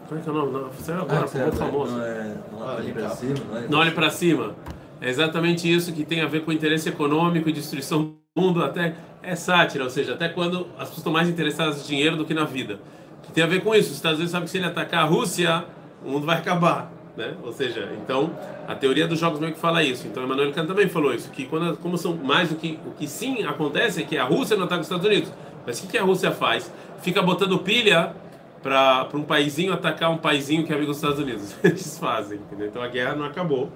Como 0.07 0.19
é 0.19 0.23
que 0.23 0.29
é 0.29 0.31
o 0.31 0.35
nome? 0.35 0.51
Não, 0.51 0.67
o 0.67 0.73
céu 0.73 1.01
agora, 1.01 1.23
ah, 1.23 1.27
ficou 1.27 1.51
famoso. 1.53 1.95
Não, 1.95 2.03
é, 2.03 2.35
não 2.51 2.59
olhe 2.59 2.91
para 2.91 3.09
cima. 3.09 3.35
Não, 3.69 3.79
olhe 3.79 3.91
para 3.91 4.09
cima. 4.09 4.55
É 4.99 5.09
exatamente 5.09 5.71
isso 5.71 5.93
que 5.93 6.03
tem 6.03 6.21
a 6.21 6.27
ver 6.27 6.43
com 6.43 6.51
interesse 6.51 6.89
econômico 6.89 7.47
e 7.47 7.53
destruição 7.53 8.03
do 8.03 8.41
mundo, 8.41 8.63
até 8.63 8.95
é 9.21 9.35
sátira, 9.35 9.83
ou 9.83 9.89
seja, 9.89 10.13
até 10.13 10.27
quando 10.27 10.67
as 10.77 10.89
pessoas 10.89 10.97
estão 10.97 11.13
mais 11.13 11.29
interessadas 11.29 11.83
em 11.83 11.87
dinheiro 11.87 12.17
do 12.17 12.25
que 12.25 12.33
na 12.33 12.43
vida. 12.43 12.79
Que 13.21 13.31
tem 13.31 13.43
a 13.43 13.47
ver 13.47 13.63
com 13.63 13.73
isso. 13.73 13.89
Os 13.89 13.95
Estados 13.95 14.17
Unidos 14.17 14.31
sabem 14.31 14.45
que 14.45 14.51
se 14.51 14.57
ele 14.57 14.65
atacar 14.65 15.03
a 15.03 15.05
Rússia, 15.05 15.65
o 16.03 16.09
mundo 16.09 16.25
vai 16.25 16.37
acabar. 16.37 16.91
Né? 17.15 17.35
Ou 17.43 17.53
seja, 17.53 17.91
então 18.01 18.31
a 18.67 18.73
teoria 18.73 19.07
dos 19.07 19.19
jogos 19.19 19.39
meio 19.39 19.53
que 19.53 19.59
fala 19.59 19.83
isso. 19.83 20.07
Então 20.07 20.23
Emmanuel 20.23 20.51
Kant 20.51 20.67
também 20.67 20.89
falou 20.89 21.13
isso, 21.13 21.29
que 21.29 21.45
quando 21.45 21.77
como 21.77 21.97
são 21.97 22.15
mais 22.15 22.49
do 22.49 22.55
que 22.55 22.79
o 22.87 22.91
que 22.91 23.07
sim 23.07 23.43
acontece 23.43 24.01
é 24.01 24.05
que 24.05 24.17
a 24.17 24.23
Rússia 24.23 24.57
não 24.57 24.65
ataca 24.65 24.81
os 24.81 24.87
Estados 24.87 25.05
Unidos. 25.05 25.31
Mas 25.65 25.79
o 25.79 25.83
que, 25.83 25.89
que 25.89 25.97
a 25.97 26.03
Rússia 26.03 26.31
faz? 26.31 26.71
Fica 27.01 27.21
botando 27.21 27.57
pilha 27.59 28.13
para 28.61 29.07
um 29.13 29.23
paizinho 29.23 29.73
atacar 29.73 30.09
um 30.09 30.17
paizinho 30.17 30.65
que 30.65 30.71
é 30.71 30.75
amigo 30.75 30.91
dos 30.91 30.97
Estados 30.97 31.19
Unidos. 31.19 31.55
Eles 31.63 31.97
fazem, 31.99 32.39
entendeu? 32.39 32.67
Então 32.67 32.81
a 32.81 32.87
guerra 32.87 33.15
não 33.15 33.25
acabou. 33.25 33.69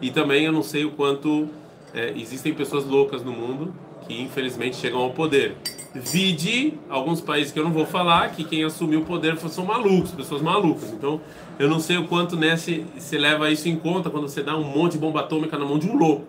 E 0.00 0.10
também 0.10 0.44
eu 0.44 0.52
não 0.52 0.62
sei 0.62 0.84
o 0.84 0.90
quanto 0.90 1.48
é, 1.94 2.12
existem 2.16 2.52
pessoas 2.52 2.84
loucas 2.84 3.22
no 3.22 3.32
mundo 3.32 3.72
que 4.06 4.20
infelizmente 4.20 4.76
chegam 4.76 5.00
ao 5.00 5.10
poder. 5.10 5.56
Vide 5.94 6.74
alguns 6.88 7.20
países 7.20 7.52
que 7.52 7.58
eu 7.58 7.64
não 7.64 7.72
vou 7.72 7.84
falar 7.84 8.30
que 8.30 8.44
quem 8.44 8.64
assumiu 8.64 9.00
o 9.00 9.04
poder 9.04 9.36
são 9.50 9.66
malucos, 9.66 10.12
pessoas 10.12 10.40
malucas. 10.40 10.90
Então 10.90 11.20
eu 11.58 11.68
não 11.68 11.78
sei 11.78 11.98
o 11.98 12.08
quanto 12.08 12.34
né, 12.34 12.56
se, 12.56 12.86
se 12.98 13.18
leva 13.18 13.50
isso 13.50 13.68
em 13.68 13.76
conta 13.76 14.08
quando 14.08 14.26
você 14.26 14.42
dá 14.42 14.56
um 14.56 14.64
monte 14.64 14.92
de 14.92 14.98
bomba 14.98 15.20
atômica 15.20 15.58
na 15.58 15.64
mão 15.66 15.78
de 15.78 15.86
um 15.86 15.96
louco. 15.96 16.26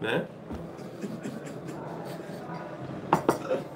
né? 0.00 0.24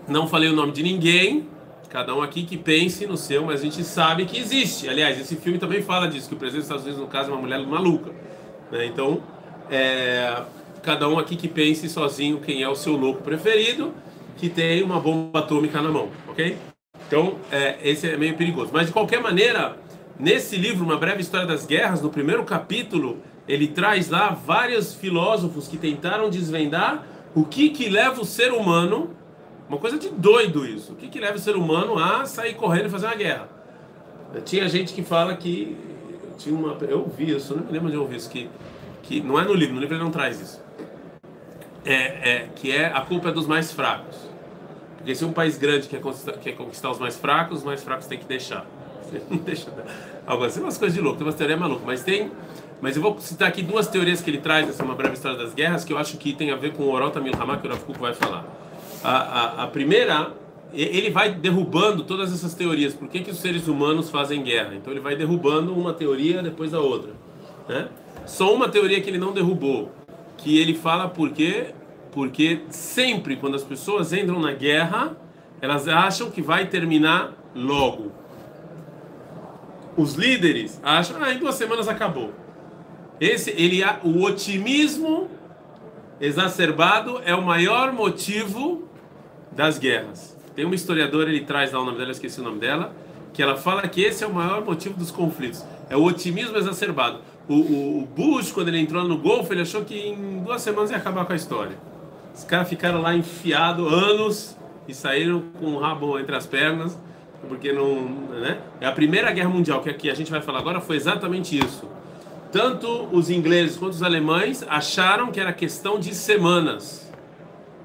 Não 0.08 0.26
falei 0.26 0.48
o 0.48 0.54
nome 0.54 0.72
de 0.72 0.82
ninguém, 0.82 1.46
cada 1.88 2.14
um 2.16 2.22
aqui 2.22 2.42
que 2.42 2.56
pense 2.56 3.06
no 3.06 3.16
seu, 3.16 3.44
mas 3.44 3.60
a 3.60 3.64
gente 3.64 3.84
sabe 3.84 4.24
que 4.24 4.38
existe. 4.38 4.88
Aliás, 4.88 5.20
esse 5.20 5.36
filme 5.36 5.58
também 5.58 5.82
fala 5.82 6.08
disso, 6.08 6.28
que 6.28 6.34
o 6.34 6.38
presidente 6.38 6.62
dos 6.62 6.66
Estados 6.66 6.84
Unidos, 6.84 7.02
no 7.02 7.08
caso, 7.08 7.30
é 7.30 7.34
uma 7.34 7.40
mulher 7.40 7.60
maluca. 7.66 8.10
Né? 8.72 8.86
Então, 8.86 9.22
é, 9.70 10.42
cada 10.82 11.08
um 11.08 11.18
aqui 11.18 11.36
que 11.36 11.46
pense 11.46 11.88
sozinho 11.88 12.40
quem 12.40 12.62
é 12.62 12.68
o 12.68 12.74
seu 12.74 12.96
louco 12.96 13.22
preferido, 13.22 13.92
que 14.38 14.48
tem 14.48 14.82
uma 14.82 15.00
bomba 15.00 15.40
atômica 15.40 15.82
na 15.82 15.90
mão, 15.90 16.08
ok? 16.28 16.56
Então, 17.06 17.36
é, 17.50 17.78
esse 17.82 18.08
é 18.08 18.16
meio 18.16 18.36
perigoso. 18.36 18.70
Mas, 18.72 18.86
de 18.86 18.92
qualquer 18.92 19.20
maneira, 19.20 19.76
nesse 20.18 20.56
livro, 20.56 20.84
Uma 20.84 20.96
Breve 20.96 21.20
História 21.20 21.46
das 21.46 21.66
Guerras, 21.66 22.00
no 22.00 22.10
primeiro 22.10 22.44
capítulo, 22.44 23.18
ele 23.46 23.66
traz 23.66 24.08
lá 24.08 24.30
vários 24.30 24.94
filósofos 24.94 25.68
que 25.68 25.76
tentaram 25.76 26.30
desvendar 26.30 27.06
o 27.34 27.44
que, 27.44 27.70
que 27.70 27.88
leva 27.88 28.20
o 28.20 28.24
ser 28.24 28.52
humano 28.52 29.16
uma 29.68 29.78
coisa 29.78 29.98
de 29.98 30.08
doido 30.08 30.66
isso. 30.66 30.92
O 30.92 30.96
que, 30.96 31.08
que 31.08 31.20
leva 31.20 31.36
o 31.36 31.38
ser 31.38 31.54
humano 31.54 31.98
a 31.98 32.24
sair 32.24 32.54
correndo 32.54 32.86
e 32.86 32.90
fazer 32.90 33.06
uma 33.06 33.14
guerra? 33.14 33.48
Tinha 34.44 34.68
gente 34.68 34.94
que 34.94 35.02
fala 35.02 35.36
que. 35.36 35.76
Tinha 36.38 36.54
uma, 36.54 36.76
eu 36.82 37.00
ouvi 37.00 37.34
isso, 37.34 37.54
não 37.54 37.64
me 37.64 37.72
lembro 37.72 37.90
de 37.90 37.96
ouvir 37.96 38.16
isso, 38.16 38.30
que, 38.30 38.48
que 39.02 39.20
não 39.20 39.38
é 39.38 39.44
no 39.44 39.52
livro, 39.52 39.74
no 39.74 39.80
livro 39.80 39.96
ele 39.96 40.04
não 40.04 40.10
traz 40.10 40.40
isso. 40.40 40.62
É, 41.84 41.94
é, 41.94 42.48
que 42.54 42.70
é 42.70 42.86
a 42.86 43.00
culpa 43.00 43.30
é 43.30 43.32
dos 43.32 43.46
mais 43.46 43.72
fracos. 43.72 44.27
Porque 44.98 45.14
se 45.14 45.24
um 45.24 45.32
país 45.32 45.56
grande 45.56 45.88
quer 45.88 46.00
conquistar, 46.00 46.32
quer 46.32 46.52
conquistar 46.52 46.90
os 46.90 46.98
mais 46.98 47.16
fracos, 47.16 47.58
os 47.58 47.64
mais 47.64 47.82
fracos 47.82 48.06
tem 48.06 48.18
que 48.18 48.26
deixar. 48.26 48.66
Não 49.30 49.38
deixa. 49.38 49.72
Algo 50.26 50.44
assim, 50.44 50.60
umas 50.60 50.76
coisas 50.76 50.94
de 50.94 51.00
louco, 51.00 51.18
tem 51.18 51.26
umas 51.26 51.36
teorias 51.36 51.58
malucas, 51.58 51.86
mas 51.86 52.02
tem. 52.02 52.30
Mas 52.80 52.94
eu 52.94 53.02
vou 53.02 53.18
citar 53.18 53.48
aqui 53.48 53.62
duas 53.62 53.88
teorias 53.88 54.20
que 54.20 54.30
ele 54.30 54.38
traz, 54.38 54.68
essa 54.68 54.82
é 54.82 54.84
uma 54.84 54.94
breve 54.94 55.14
história 55.14 55.38
das 55.38 55.54
guerras, 55.54 55.84
que 55.84 55.92
eu 55.92 55.98
acho 55.98 56.16
que 56.18 56.32
tem 56.32 56.50
a 56.52 56.56
ver 56.56 56.74
com 56.74 56.84
o 56.84 56.92
Orota 56.92 57.20
Milhamá, 57.20 57.56
que 57.56 57.66
o 57.66 57.70
Rav 57.70 57.82
vai 57.98 58.14
falar 58.14 58.44
a, 59.02 59.10
a, 59.10 59.64
a, 59.64 59.66
primeira, 59.66 60.32
ele 60.72 61.10
vai 61.10 61.34
derrubando 61.34 62.04
todas 62.04 62.32
essas 62.32 62.54
teorias. 62.54 62.94
Por 62.94 63.08
que, 63.08 63.20
que 63.20 63.30
os 63.30 63.38
seres 63.38 63.68
humanos 63.68 64.10
fazem 64.10 64.42
guerra? 64.42 64.74
Então 64.74 64.92
ele 64.92 65.00
vai 65.00 65.16
derrubando 65.16 65.74
uma 65.74 65.92
teoria 65.92 66.42
depois 66.42 66.72
da 66.72 66.80
outra. 66.80 67.12
Né? 67.68 67.88
Só 68.26 68.54
uma 68.54 68.68
teoria 68.68 69.00
que 69.00 69.08
ele 69.08 69.18
não 69.18 69.32
derrubou, 69.32 69.90
que 70.36 70.58
ele 70.58 70.74
fala 70.74 71.08
por 71.08 71.30
quê? 71.30 71.74
Porque 72.12 72.62
sempre 72.70 73.36
quando 73.36 73.54
as 73.54 73.62
pessoas 73.62 74.12
entram 74.12 74.40
na 74.40 74.52
guerra, 74.52 75.16
elas 75.60 75.88
acham 75.88 76.30
que 76.30 76.40
vai 76.40 76.66
terminar 76.66 77.32
logo. 77.54 78.12
Os 79.96 80.14
líderes 80.14 80.80
acham, 80.82 81.22
ah, 81.22 81.32
em 81.32 81.38
duas 81.38 81.56
semanas 81.56 81.88
acabou. 81.88 82.32
Esse, 83.20 83.50
ele, 83.50 83.82
o 84.04 84.22
otimismo 84.22 85.28
exacerbado 86.20 87.20
é 87.24 87.34
o 87.34 87.42
maior 87.42 87.92
motivo 87.92 88.88
das 89.50 89.78
guerras. 89.78 90.36
Tem 90.54 90.64
uma 90.64 90.74
historiadora, 90.74 91.28
ele 91.30 91.44
traz 91.44 91.72
lá 91.72 91.80
o 91.80 91.84
nome 91.84 91.98
dela, 91.98 92.10
eu 92.10 92.12
esqueci 92.12 92.40
o 92.40 92.44
nome 92.44 92.60
dela, 92.60 92.94
que 93.32 93.42
ela 93.42 93.56
fala 93.56 93.86
que 93.88 94.00
esse 94.00 94.22
é 94.22 94.26
o 94.26 94.32
maior 94.32 94.64
motivo 94.64 94.96
dos 94.96 95.10
conflitos. 95.10 95.64
É 95.90 95.96
o 95.96 96.04
otimismo 96.04 96.56
exacerbado. 96.56 97.20
O, 97.48 97.54
o, 97.54 98.02
o 98.02 98.06
Bush, 98.06 98.52
quando 98.52 98.68
ele 98.68 98.78
entrou 98.78 99.02
no 99.04 99.18
Golfo, 99.18 99.52
ele 99.52 99.62
achou 99.62 99.84
que 99.84 99.96
em 99.96 100.42
duas 100.44 100.62
semanas 100.62 100.90
ia 100.90 100.96
acabar 100.96 101.24
com 101.24 101.32
a 101.32 101.36
história. 101.36 101.76
Os 102.38 102.44
caras 102.44 102.68
ficaram 102.68 103.02
lá 103.02 103.14
enfiados 103.14 103.92
anos 103.92 104.56
e 104.86 104.94
saíram 104.94 105.42
com 105.60 105.66
o 105.74 105.78
rabo 105.78 106.18
entre 106.18 106.34
as 106.34 106.46
pernas, 106.46 106.98
porque 107.46 107.70
não. 107.72 108.04
Né? 108.40 108.58
É 108.80 108.86
a 108.86 108.92
primeira 108.92 109.30
guerra 109.32 109.50
mundial, 109.50 109.82
que 109.82 109.90
aqui 109.90 110.08
a 110.08 110.14
gente 110.14 110.30
vai 110.30 110.40
falar 110.40 110.60
agora, 110.60 110.80
foi 110.80 110.96
exatamente 110.96 111.58
isso. 111.58 111.86
Tanto 112.50 113.08
os 113.12 113.28
ingleses 113.28 113.76
quanto 113.76 113.92
os 113.92 114.02
alemães 114.02 114.64
acharam 114.66 115.30
que 115.30 115.38
era 115.38 115.52
questão 115.52 116.00
de 116.00 116.14
semanas 116.14 117.08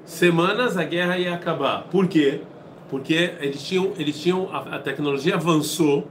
semanas 0.05 0.77
a 0.77 0.83
guerra 0.83 1.17
ia 1.17 1.33
acabar. 1.33 1.83
Por 1.83 2.07
quê? 2.07 2.41
Porque 2.89 3.33
eles 3.39 3.63
tinham, 3.63 3.93
eles 3.97 4.19
tinham 4.19 4.49
a, 4.51 4.75
a 4.75 4.79
tecnologia 4.79 5.35
avançou, 5.35 6.07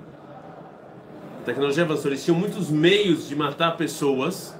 a 1.40 1.44
tecnologia 1.44 1.84
avançou, 1.84 2.10
eles 2.10 2.24
tinham 2.24 2.38
muitos 2.38 2.70
meios 2.70 3.28
de 3.28 3.36
matar 3.36 3.76
pessoas, 3.76 4.56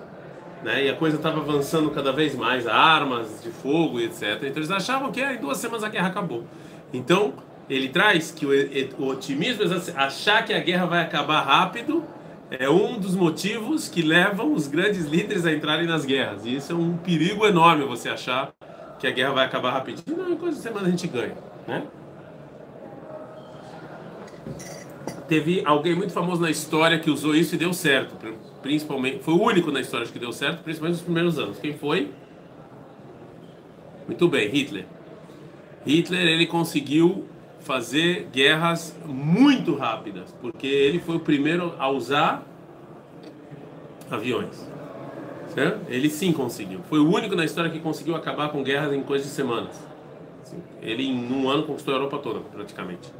né? 0.62 0.86
E 0.86 0.88
a 0.88 0.94
coisa 0.94 1.16
estava 1.16 1.40
avançando 1.40 1.90
cada 1.90 2.12
vez 2.12 2.34
mais, 2.34 2.66
armas 2.66 3.42
de 3.42 3.50
fogo 3.50 4.00
etc. 4.00 4.34
Então 4.42 4.56
eles 4.56 4.70
achavam 4.70 5.10
que 5.10 5.20
em 5.20 5.38
duas 5.38 5.58
semanas 5.58 5.84
a 5.84 5.88
guerra 5.88 6.08
acabou. 6.08 6.44
Então 6.92 7.34
ele 7.68 7.88
traz 7.88 8.30
que 8.30 8.46
o, 8.46 8.50
o 8.98 9.08
otimismo, 9.08 9.64
achar 9.96 10.44
que 10.44 10.52
a 10.52 10.60
guerra 10.60 10.86
vai 10.86 11.02
acabar 11.02 11.40
rápido, 11.42 12.04
é 12.50 12.68
um 12.68 12.98
dos 12.98 13.16
motivos 13.16 13.88
que 13.88 14.02
levam 14.02 14.52
os 14.52 14.66
grandes 14.68 15.06
líderes 15.06 15.46
a 15.46 15.52
entrarem 15.52 15.86
nas 15.86 16.04
guerras. 16.04 16.44
E 16.44 16.56
isso 16.56 16.72
é 16.72 16.74
um 16.74 16.96
perigo 16.96 17.46
enorme 17.46 17.84
você 17.84 18.08
achar 18.08 18.52
que 18.98 19.06
a 19.06 19.10
guerra 19.10 19.32
vai 19.32 19.46
acabar 19.46 19.70
rapidinho. 19.70 20.16
Não, 20.16 20.32
em 20.32 20.36
coisa 20.36 20.56
de 20.56 20.62
semana 20.62 20.86
a 20.86 20.90
gente 20.90 21.06
ganha, 21.06 21.34
né? 21.66 21.84
Teve 25.28 25.62
alguém 25.64 25.94
muito 25.94 26.12
famoso 26.12 26.42
na 26.42 26.50
história 26.50 26.98
que 26.98 27.10
usou 27.10 27.34
isso 27.34 27.54
e 27.54 27.58
deu 27.58 27.72
certo, 27.72 28.14
principalmente, 28.62 29.18
foi 29.22 29.34
o 29.34 29.42
único 29.42 29.70
na 29.70 29.80
história 29.80 30.06
que 30.06 30.18
deu 30.18 30.32
certo, 30.32 30.62
principalmente 30.62 30.96
nos 30.96 31.04
primeiros 31.04 31.38
anos. 31.38 31.58
Quem 31.58 31.74
foi? 31.74 32.10
Muito 34.06 34.28
bem, 34.28 34.48
Hitler. 34.48 34.86
Hitler 35.84 36.26
ele 36.26 36.46
conseguiu 36.46 37.26
fazer 37.60 38.28
guerras 38.32 38.96
muito 39.04 39.74
rápidas, 39.74 40.34
porque 40.40 40.66
ele 40.66 41.00
foi 41.00 41.16
o 41.16 41.20
primeiro 41.20 41.74
a 41.78 41.88
usar 41.88 42.46
aviões. 44.10 44.70
Certo? 45.48 45.80
Ele 45.88 46.08
sim 46.08 46.32
conseguiu. 46.32 46.80
Foi 46.88 46.98
o 46.98 47.08
único 47.08 47.34
na 47.34 47.44
história 47.44 47.70
que 47.70 47.78
conseguiu 47.78 48.16
acabar 48.16 48.48
com 48.48 48.62
guerras 48.62 48.92
em 48.92 49.02
coisas 49.02 49.28
de 49.28 49.34
semanas. 49.34 49.78
Ele 50.80 51.04
em 51.04 51.32
um 51.32 51.48
ano 51.48 51.64
conquistou 51.64 51.94
a 51.94 51.96
Europa 51.98 52.18
toda, 52.18 52.40
praticamente. 52.40 53.12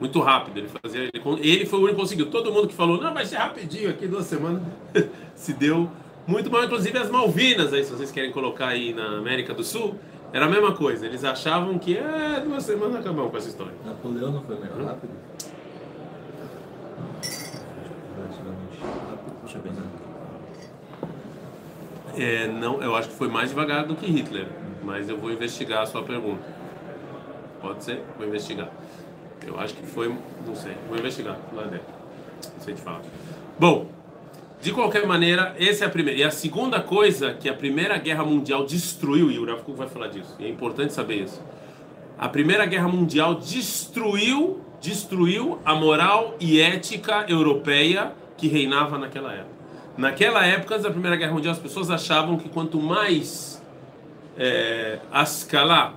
Muito 0.00 0.20
rápido. 0.20 0.58
Ele 0.58 0.68
fazia. 0.82 1.02
Ele, 1.02 1.12
ele 1.40 1.66
foi 1.66 1.78
o 1.78 1.82
único 1.82 1.96
que 1.96 2.02
conseguiu. 2.02 2.30
Todo 2.30 2.52
mundo 2.52 2.68
que 2.68 2.74
falou, 2.74 3.00
não, 3.00 3.12
vai 3.12 3.26
ser 3.26 3.36
rapidinho 3.36 3.90
aqui, 3.90 4.06
duas 4.06 4.26
semanas, 4.26 4.62
se 5.34 5.52
deu 5.52 5.90
muito 6.26 6.50
mal. 6.50 6.64
Inclusive 6.64 6.96
as 6.98 7.10
Malvinas, 7.10 7.72
aí, 7.72 7.84
se 7.84 7.90
vocês 7.90 8.10
querem 8.10 8.30
colocar 8.30 8.68
aí 8.68 8.92
na 8.92 9.18
América 9.18 9.52
do 9.52 9.64
Sul, 9.64 9.96
era 10.32 10.46
a 10.46 10.48
mesma 10.48 10.74
coisa. 10.74 11.06
Eles 11.06 11.24
achavam 11.24 11.78
que 11.78 11.96
é, 11.96 12.40
duas 12.40 12.62
semanas 12.62 12.96
acabamos 12.96 13.30
com 13.30 13.36
essa 13.36 13.48
história. 13.48 13.72
Napoleão 13.84 14.30
não 14.30 14.42
foi 14.42 14.58
mais 14.58 14.72
hum? 14.72 14.84
rápido? 14.84 15.10
Deixa 19.42 19.58
eu 19.58 19.62
pensar. 19.62 19.82
É, 22.16 22.48
não, 22.48 22.82
eu 22.82 22.94
acho 22.94 23.08
que 23.08 23.14
foi 23.14 23.28
mais 23.28 23.50
devagar 23.50 23.86
do 23.86 23.94
que 23.94 24.06
Hitler, 24.06 24.46
mas 24.82 25.08
eu 25.08 25.16
vou 25.16 25.32
investigar 25.32 25.82
a 25.82 25.86
sua 25.86 26.02
pergunta. 26.02 26.42
Pode 27.60 27.82
ser? 27.84 28.02
Vou 28.16 28.26
investigar. 28.26 28.68
Eu 29.48 29.58
acho 29.58 29.74
que 29.74 29.86
foi, 29.86 30.14
não 30.46 30.54
sei, 30.54 30.74
vou 30.88 30.98
investigar 30.98 31.38
lá 31.54 31.62
dentro. 31.62 31.86
Não 32.54 32.60
sei 32.60 32.74
te 32.74 32.80
falar. 32.82 33.00
Bom, 33.58 33.86
de 34.60 34.72
qualquer 34.72 35.06
maneira, 35.06 35.54
essa 35.58 35.84
é 35.84 35.86
a 35.86 35.90
primeira. 35.90 36.18
E 36.18 36.22
a 36.22 36.30
segunda 36.30 36.80
coisa 36.80 37.32
que 37.32 37.48
a 37.48 37.54
Primeira 37.54 37.96
Guerra 37.96 38.24
Mundial 38.24 38.66
destruiu, 38.66 39.30
e 39.30 39.38
o 39.38 39.46
Rav 39.46 39.62
vai 39.68 39.88
falar 39.88 40.08
disso, 40.08 40.36
e 40.38 40.44
é 40.44 40.48
importante 40.48 40.92
saber 40.92 41.22
isso. 41.22 41.42
A 42.18 42.28
Primeira 42.28 42.66
Guerra 42.66 42.88
Mundial 42.88 43.36
destruiu, 43.36 44.60
destruiu 44.80 45.60
a 45.64 45.74
moral 45.74 46.36
e 46.38 46.60
ética 46.60 47.24
europeia 47.28 48.12
que 48.36 48.48
reinava 48.48 48.98
naquela 48.98 49.32
época. 49.32 49.58
Naquela 49.96 50.44
época, 50.44 50.74
antes 50.74 50.84
da 50.84 50.90
Primeira 50.90 51.16
Guerra 51.16 51.32
Mundial, 51.32 51.52
as 51.52 51.58
pessoas 51.58 51.90
achavam 51.90 52.36
que 52.36 52.48
quanto 52.48 52.78
mais 52.80 53.62
é, 54.36 54.98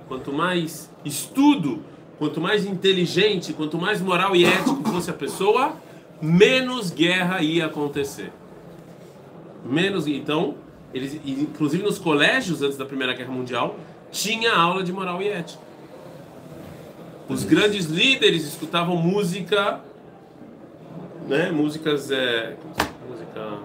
quanto 0.08 0.32
mais 0.32 0.90
estudo, 1.04 1.84
quanto 2.22 2.40
mais 2.40 2.64
inteligente, 2.64 3.52
quanto 3.52 3.76
mais 3.76 4.00
moral 4.00 4.36
e 4.36 4.44
ético 4.44 4.80
fosse 4.88 5.10
a 5.10 5.12
pessoa, 5.12 5.74
menos 6.20 6.88
guerra 6.88 7.42
ia 7.42 7.66
acontecer. 7.66 8.30
Menos, 9.64 10.06
então, 10.06 10.54
eles, 10.94 11.20
inclusive 11.26 11.82
nos 11.82 11.98
colégios 11.98 12.62
antes 12.62 12.78
da 12.78 12.84
Primeira 12.84 13.12
Guerra 13.12 13.32
Mundial, 13.32 13.74
tinha 14.12 14.54
aula 14.54 14.84
de 14.84 14.92
moral 14.92 15.20
e 15.20 15.30
ética. 15.30 15.60
Os 17.28 17.42
grandes 17.42 17.86
líderes 17.86 18.44
escutavam 18.44 18.94
música, 18.96 19.80
né, 21.26 21.50
músicas, 21.50 22.08
é, 22.12 22.56
música 23.10 23.58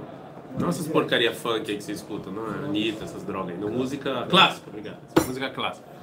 não 0.57 0.69
essas 0.69 0.87
porcaria 0.87 1.31
funk 1.31 1.69
aí 1.69 1.77
que 1.77 1.83
você 1.83 1.91
escuta, 1.91 2.31
não 2.31 2.47
é 2.47 2.65
Anitta, 2.65 3.03
essas 3.03 3.23
drogas 3.23 3.53
aí. 3.53 3.61
Não, 3.61 3.69
música 3.69 4.25
clássica, 4.27 4.67
obrigado. 4.67 4.97
Música 5.27 5.47
clássica. 5.51 5.96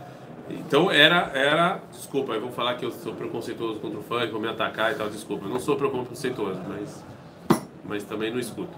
Então 0.49 0.91
era, 0.91 1.31
era, 1.35 1.81
desculpa, 1.91 2.33
eu 2.33 2.41
vou 2.41 2.53
falar 2.53 2.75
que 2.75 2.85
eu 2.85 2.91
sou 2.91 3.15
preconceituoso 3.15 3.81
contra 3.81 3.99
o 3.99 4.03
funk, 4.03 4.31
vou 4.31 4.41
me 4.41 4.49
atacar 4.49 4.93
e 4.93 4.95
tal, 4.95 5.09
desculpa. 5.09 5.47
Eu 5.47 5.51
não 5.51 5.61
sou 5.61 5.77
preconceituoso, 5.77 6.61
mas, 6.69 7.05
mas 7.85 8.05
também 8.05 8.31
não 8.31 8.39
escuto. 8.39 8.71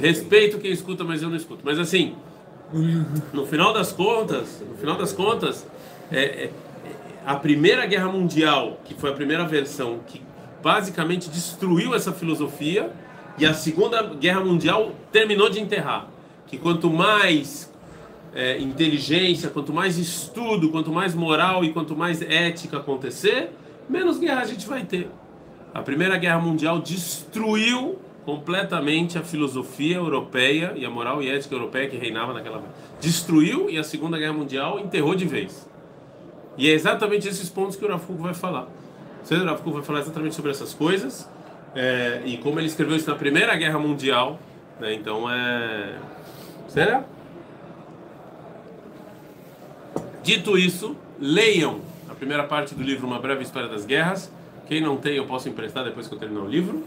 Respeito 0.00 0.58
quem 0.58 0.70
escuta, 0.70 1.04
mas 1.04 1.22
eu 1.22 1.28
não 1.28 1.36
escuto. 1.36 1.60
Mas 1.64 1.78
assim, 1.78 2.14
no 3.32 3.46
final 3.46 3.72
das 3.72 3.92
contas, 3.92 4.62
no 4.66 4.76
final 4.76 4.96
das 4.96 5.12
contas, 5.12 5.66
é, 6.10 6.44
é, 6.44 6.50
a 7.26 7.36
primeira 7.36 7.84
guerra 7.86 8.08
mundial, 8.08 8.80
que 8.84 8.94
foi 8.94 9.10
a 9.10 9.12
primeira 9.12 9.44
versão 9.44 10.00
que 10.06 10.22
basicamente 10.62 11.28
destruiu 11.28 11.94
essa 11.94 12.12
filosofia, 12.12 12.90
e 13.38 13.44
a 13.44 13.52
Segunda 13.52 14.02
Guerra 14.02 14.40
Mundial 14.40 14.92
terminou 15.12 15.50
de 15.50 15.60
enterrar. 15.60 16.08
Que 16.46 16.56
quanto 16.56 16.88
mais 16.88 17.70
é, 18.36 18.58
inteligência, 18.58 19.48
quanto 19.48 19.72
mais 19.72 19.96
estudo, 19.96 20.68
quanto 20.68 20.92
mais 20.92 21.14
moral 21.14 21.64
e 21.64 21.72
quanto 21.72 21.96
mais 21.96 22.20
ética 22.20 22.76
acontecer, 22.76 23.50
menos 23.88 24.18
guerra 24.18 24.42
a 24.42 24.44
gente 24.44 24.66
vai 24.66 24.84
ter. 24.84 25.08
A 25.72 25.80
Primeira 25.80 26.18
Guerra 26.18 26.38
Mundial 26.38 26.78
destruiu 26.78 27.98
completamente 28.26 29.16
a 29.16 29.22
filosofia 29.22 29.96
europeia 29.96 30.74
e 30.76 30.84
a 30.84 30.90
moral 30.90 31.22
e 31.22 31.30
ética 31.30 31.54
europeia 31.54 31.88
que 31.88 31.96
reinava 31.96 32.34
naquela 32.34 32.62
destruiu 33.00 33.70
e 33.70 33.78
a 33.78 33.82
Segunda 33.82 34.18
Guerra 34.18 34.34
Mundial 34.34 34.80
enterrou 34.80 35.14
de 35.14 35.24
vez. 35.24 35.66
E 36.58 36.68
é 36.68 36.72
exatamente 36.72 37.26
esses 37.26 37.48
pontos 37.48 37.76
que 37.76 37.84
o 37.84 37.88
Rav 37.88 38.04
vai 38.18 38.34
falar. 38.34 38.68
O 39.30 39.44
Rav 39.44 39.60
vai 39.64 39.82
falar 39.82 40.00
exatamente 40.00 40.34
sobre 40.34 40.50
essas 40.50 40.74
coisas 40.74 41.28
é, 41.74 42.20
e 42.26 42.36
como 42.36 42.60
ele 42.60 42.66
escreveu 42.66 42.96
isso 42.96 43.08
na 43.08 43.16
Primeira 43.16 43.56
Guerra 43.56 43.78
Mundial. 43.78 44.38
Né, 44.78 44.92
então 44.92 45.30
é. 45.30 45.94
Será? 46.68 47.04
Dito 50.26 50.58
isso, 50.58 50.96
leiam 51.20 51.82
a 52.10 52.12
primeira 52.12 52.42
parte 52.42 52.74
do 52.74 52.82
livro 52.82 53.06
Uma 53.06 53.20
Breve 53.20 53.44
História 53.44 53.68
das 53.68 53.86
Guerras. 53.86 54.28
Quem 54.66 54.80
não 54.80 54.96
tem, 54.96 55.14
eu 55.14 55.24
posso 55.24 55.48
emprestar 55.48 55.84
depois 55.84 56.08
que 56.08 56.14
eu 56.14 56.18
terminar 56.18 56.40
o 56.40 56.48
livro. 56.48 56.82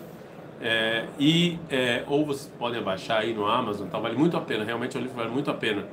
É, 0.60 1.06
e 1.18 1.58
é, 1.70 2.04
ou 2.06 2.26
vocês 2.26 2.52
podem 2.60 2.82
baixar 2.84 3.20
aí 3.20 3.34
no 3.34 3.46
Amazon, 3.48 3.88
tá? 3.88 3.98
vale 3.98 4.18
muito 4.18 4.36
a 4.36 4.42
pena. 4.42 4.66
Realmente 4.66 4.98
o 4.98 5.00
livro 5.00 5.16
vale 5.16 5.30
muito 5.30 5.50
a 5.50 5.54
pena. 5.54 5.86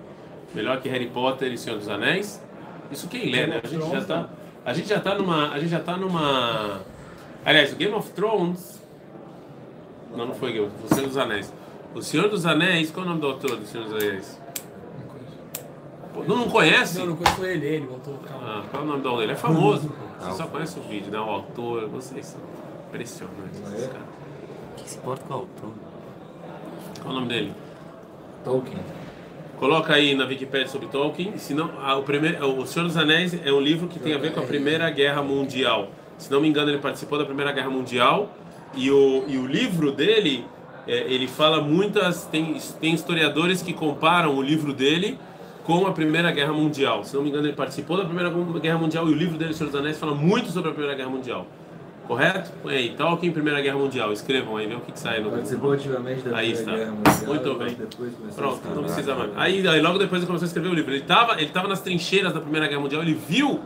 Melhor 0.52 0.80
que 0.80 0.88
Harry 0.88 1.06
Potter 1.06 1.52
e 1.52 1.56
Senhor 1.56 1.78
dos 1.78 1.88
Anéis. 1.88 2.42
Isso 2.90 3.06
quem 3.06 3.30
lê, 3.30 3.46
né? 3.46 3.60
A 3.62 3.68
gente 3.68 3.90
já 3.92 4.04
tá, 4.04 4.28
a 4.64 4.72
gente 4.72 4.88
já 4.88 4.98
tá 4.98 5.14
numa, 5.14 5.52
a 5.52 5.60
gente 5.60 5.70
já 5.70 5.78
tá 5.78 5.96
numa. 5.96 6.80
Aliás, 7.44 7.72
o 7.72 7.76
Game 7.76 7.94
of 7.94 8.10
Thrones. 8.10 8.82
Não, 10.10 10.26
não 10.26 10.34
foi 10.34 10.52
Game 10.52 10.66
of 10.66 10.74
Thrones, 10.74 10.90
o 10.90 10.94
Senhor 10.96 11.06
dos 11.06 11.16
Anéis. 11.16 11.54
O 11.94 12.02
Senhor 12.02 12.28
dos 12.28 12.44
Anéis, 12.44 12.90
qual 12.90 13.06
é 13.06 13.06
o 13.06 13.10
nome 13.10 13.20
do 13.20 13.28
autor 13.28 13.56
do 13.56 13.64
Senhor 13.64 13.84
dos 13.84 14.02
Anéis? 14.02 14.45
Não, 16.24 16.36
não 16.36 16.48
conhece? 16.48 16.98
Não, 16.98 17.06
não 17.06 17.16
conheço 17.16 17.44
ele, 17.44 17.66
ele 17.66 17.86
voltou. 17.86 18.18
Ah, 18.30 18.62
qual 18.70 18.82
é 18.82 18.86
o 18.86 18.88
nome 18.88 19.02
do 19.02 19.08
autor? 19.08 19.22
Ele 19.22 19.32
é 19.32 19.36
famoso. 19.36 19.92
Você 20.20 20.32
só 20.32 20.46
conhece 20.46 20.78
o 20.78 20.82
vídeo, 20.82 21.10
né? 21.10 21.18
O 21.18 21.22
autor, 21.22 21.88
vocês 21.88 22.26
são 22.26 22.40
impressionantes, 22.88 23.60
esses 23.60 23.86
caras. 23.86 24.06
Que 24.76 24.90
se 24.90 24.98
importa 24.98 25.24
com 25.26 25.34
o 25.34 25.36
autor? 25.36 25.70
Qual 27.00 27.08
é 27.08 27.10
o 27.10 27.20
nome 27.20 27.28
dele? 27.28 27.52
Tolkien. 28.44 28.78
Coloca 29.58 29.94
aí 29.94 30.14
na 30.14 30.26
Wikipedia 30.26 30.68
sobre 30.68 30.86
Tolkien. 30.88 31.38
Senão, 31.38 31.70
o, 31.98 32.02
primeiro, 32.02 32.60
o 32.60 32.66
Senhor 32.66 32.86
dos 32.86 32.96
Anéis 32.96 33.34
é 33.44 33.52
um 33.52 33.60
livro 33.60 33.88
que 33.88 33.98
tem 33.98 34.14
a 34.14 34.18
ver 34.18 34.32
com 34.32 34.40
a 34.40 34.42
Primeira 34.42 34.88
Guerra 34.90 35.22
Mundial. 35.22 35.88
Se 36.18 36.30
não 36.30 36.40
me 36.40 36.48
engano, 36.48 36.70
ele 36.70 36.78
participou 36.78 37.18
da 37.18 37.24
Primeira 37.24 37.52
Guerra 37.52 37.70
Mundial. 37.70 38.30
E 38.74 38.90
o, 38.90 39.24
e 39.26 39.38
o 39.38 39.46
livro 39.46 39.92
dele, 39.92 40.44
é, 40.86 40.98
ele 41.12 41.26
fala 41.26 41.60
muitas. 41.62 42.24
Tem, 42.24 42.58
tem 42.80 42.94
historiadores 42.94 43.62
que 43.62 43.72
comparam 43.72 44.36
o 44.36 44.42
livro 44.42 44.72
dele 44.72 45.18
com 45.66 45.86
a 45.86 45.92
Primeira 45.92 46.30
Guerra 46.30 46.52
Mundial. 46.52 47.04
Se 47.04 47.14
não 47.16 47.22
me 47.22 47.28
engano, 47.28 47.46
ele 47.46 47.56
participou 47.56 47.96
da 47.96 48.04
Primeira 48.04 48.30
Guerra 48.60 48.78
Mundial 48.78 49.08
e 49.08 49.12
o 49.12 49.14
livro 49.14 49.36
dele, 49.36 49.52
Senhor 49.52 49.70
dos 49.70 49.80
Anéis, 49.80 49.98
fala 49.98 50.14
muito 50.14 50.50
sobre 50.50 50.70
a 50.70 50.72
Primeira 50.72 50.96
Guerra 50.96 51.10
Mundial. 51.10 51.46
Correto? 52.06 52.52
Põe 52.62 52.76
aí, 52.76 52.90
Tolkien, 52.90 53.32
Primeira 53.32 53.60
Guerra 53.60 53.76
Mundial. 53.76 54.12
Escrevam 54.12 54.56
aí, 54.56 54.68
vê 54.68 54.76
o 54.76 54.80
que, 54.80 54.92
que 54.92 54.98
sai 55.00 55.18
no 55.20 55.28
Participou 55.30 55.72
ativamente 55.72 56.22
da 56.22 56.36
Aí 56.36 56.52
Primeira 56.54 56.60
está. 56.60 56.72
Guerra 56.72 56.92
Mundial. 56.92 57.26
Muito 57.26 57.58
mas 57.58 57.74
bem. 57.74 58.32
Pronto, 58.36 58.60
não 58.76 58.82
precisa 58.84 59.14
mais. 59.16 59.30
Aí, 59.36 59.66
aí 59.66 59.80
logo 59.82 59.98
depois 59.98 60.20
ele 60.20 60.26
começou 60.28 60.44
a 60.44 60.46
escrever 60.46 60.68
o 60.68 60.74
livro. 60.74 60.92
Ele 60.92 61.00
estava 61.02 61.32
ele 61.40 61.50
tava 61.50 61.66
nas 61.66 61.80
trincheiras 61.80 62.32
da 62.32 62.40
Primeira 62.40 62.68
Guerra 62.68 62.80
Mundial, 62.80 63.02
ele 63.02 63.14
viu 63.14 63.60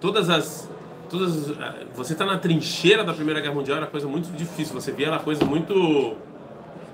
todas 0.00 0.28
as. 0.28 0.70
Todas, 1.08 1.50
as- 1.50 1.56
você 1.94 2.12
está 2.12 2.26
na 2.26 2.36
trincheira 2.36 3.02
da 3.02 3.14
Primeira 3.14 3.40
Guerra 3.40 3.54
Mundial 3.54 3.78
era 3.78 3.86
coisa 3.86 4.06
muito 4.06 4.30
difícil. 4.36 4.74
Você 4.74 4.92
via 4.92 5.08
lá 5.08 5.18
coisas 5.18 5.46
muito, 5.48 6.14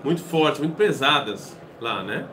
muito 0.04 0.22
fortes, 0.22 0.60
muito 0.60 0.76
pesadas 0.76 1.56
lá, 1.80 2.04
né? 2.04 2.26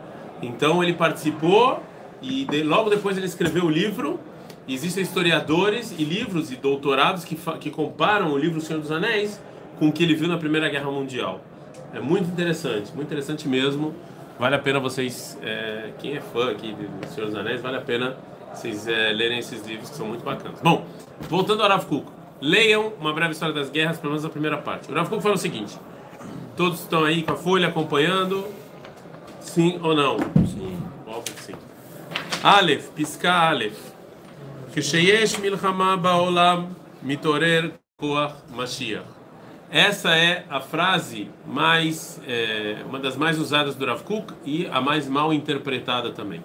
Então 0.44 0.84
ele 0.84 0.94
participou 0.94 1.82
e 2.22 2.46
de- 2.46 2.64
logo 2.64 2.90
depois 2.90 3.18
ele 3.18 3.26
escreveu 3.28 3.66
o 3.66 3.70
livro. 3.70 4.20
Existem 4.68 5.02
historiadores 5.04 5.94
e 5.98 6.04
livros 6.04 6.52
e 6.52 6.56
doutorados 6.56 7.24
que, 7.26 7.36
que 7.60 7.70
comparam 7.72 8.32
o 8.32 8.38
livro 8.38 8.60
O 8.60 8.62
Senhor 8.62 8.80
dos 8.80 8.92
Anéis 8.92 9.42
com 9.80 9.88
o 9.90 9.92
que 9.92 10.04
ele 10.04 10.14
viu 10.14 10.28
na 10.28 10.38
Primeira 10.38 10.70
Guerra 10.70 10.92
Mundial. 10.92 11.42
É 11.94 12.00
muito 12.00 12.30
interessante, 12.30 12.92
muito 12.94 13.08
interessante 13.08 13.48
mesmo. 13.48 13.96
Vale 14.38 14.56
a 14.56 14.60
pena 14.60 14.80
vocês, 14.80 15.38
é, 15.42 15.90
quem 16.00 16.16
é 16.16 16.22
fã 16.22 16.52
aqui 16.52 16.74
do 16.74 17.08
Senhor 17.08 17.28
dos 17.28 17.36
Anéis, 17.36 17.62
vale 17.62 17.78
a 17.78 17.82
pena 17.82 18.16
vocês 18.54 18.88
é, 18.88 19.12
lerem 19.12 19.40
esses 19.40 19.66
livros 19.66 19.90
que 19.90 19.96
são 19.96 20.06
muito 20.08 20.24
bacanas. 20.24 20.62
Bom, 20.62 20.86
voltando 21.28 21.64
ao 21.64 21.70
Rav 21.70 21.86
Kuk, 21.86 22.06
leiam 22.40 22.94
uma 23.02 23.12
breve 23.12 23.32
história 23.34 23.54
das 23.56 23.70
guerras, 23.70 23.98
pelo 23.98 24.12
menos 24.14 24.24
a 24.24 24.30
primeira 24.30 24.58
parte. 24.58 24.92
O 24.92 24.94
Rav 24.96 25.10
Kuk 25.10 25.22
fala 25.24 25.36
o 25.36 25.38
seguinte: 25.38 25.76
todos 26.56 26.80
estão 26.82 27.04
aí 27.06 27.24
com 27.24 27.32
a 27.34 27.36
folha 27.36 27.68
acompanhando? 27.70 28.46
Sim 29.42 29.80
ou 29.82 29.96
não? 29.96 30.18
Sim. 30.46 30.78
Óbvio 31.08 31.36
que 31.36 31.42
sim. 31.44 31.54
Aleph, 32.42 32.92
pisca 32.96 33.50
Aleph. 33.50 33.78
Ksheyesh 34.74 35.40
milchama 35.40 35.98
baolam 35.98 36.70
mitorer 37.04 37.74
koach 38.00 38.34
mashiach. 38.56 39.04
Essa 39.70 40.16
é 40.16 40.46
a 40.50 40.62
frase 40.62 41.30
mais, 41.46 42.22
é, 42.26 42.78
uma 42.88 42.98
das 42.98 43.18
mais 43.18 43.38
usadas 43.38 43.76
do 43.76 43.86
Rav 43.86 44.04
Kuk 44.04 44.34
e 44.46 44.66
a 44.68 44.80
mais 44.80 45.06
mal 45.06 45.34
interpretada 45.34 46.12
também. 46.12 46.42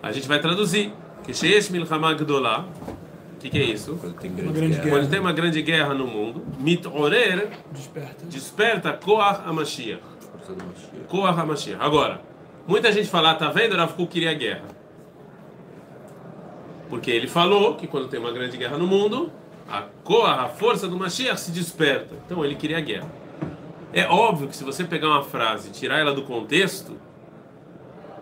A 0.00 0.12
gente 0.12 0.28
vai 0.28 0.38
traduzir. 0.38 0.92
Ksheyesh 1.26 1.70
milchama 1.70 2.14
gdolah. 2.14 2.64
O 3.34 3.38
que, 3.40 3.50
que 3.50 3.58
é 3.58 3.64
isso? 3.64 3.96
Quando 4.00 4.14
tem, 4.14 4.32
grande 4.32 4.52
grande 4.52 4.68
guerra. 4.68 4.84
Guerra. 4.84 4.96
Quando 4.96 5.10
tem 5.10 5.20
uma 5.20 5.32
grande 5.32 5.62
guerra 5.62 5.94
no 5.94 6.06
mundo, 6.06 6.46
mitorer 6.60 7.48
desperta, 7.72 8.26
desperta 8.26 8.92
Koah 8.92 9.52
mashiach. 9.52 10.02
Koach 11.08 11.44
mashiach. 11.44 11.82
Agora, 11.82 12.20
muita 12.64 12.92
gente 12.92 13.08
fala, 13.08 13.32
ah, 13.32 13.34
tá 13.34 13.50
vendo? 13.50 13.76
Rav 13.76 13.94
Kuk 13.94 14.12
queria 14.12 14.32
guerra. 14.34 14.81
Porque 16.92 17.10
ele 17.10 17.26
falou 17.26 17.74
que 17.74 17.86
quando 17.86 18.06
tem 18.06 18.20
uma 18.20 18.30
grande 18.30 18.54
guerra 18.58 18.76
no 18.76 18.86
mundo, 18.86 19.32
a 19.66 19.80
Koach, 20.04 20.40
a 20.40 20.48
força 20.50 20.86
do 20.86 20.94
Mashiach 20.94 21.40
se 21.40 21.50
desperta. 21.50 22.14
Então 22.26 22.44
ele 22.44 22.54
queria 22.54 22.78
guerra. 22.82 23.10
É 23.94 24.06
óbvio 24.06 24.46
que 24.46 24.54
se 24.54 24.62
você 24.62 24.84
pegar 24.84 25.08
uma 25.08 25.22
frase 25.22 25.70
e 25.70 25.72
tirar 25.72 26.00
ela 26.00 26.12
do 26.12 26.20
contexto, 26.20 27.00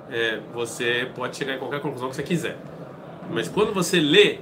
é, 0.08 0.38
você 0.54 1.10
pode 1.16 1.36
chegar 1.36 1.56
em 1.56 1.58
qualquer 1.58 1.80
conclusão 1.80 2.10
que 2.10 2.14
você 2.14 2.22
quiser. 2.22 2.58
Mas 3.28 3.48
quando 3.48 3.74
você 3.74 3.98
lê 3.98 4.38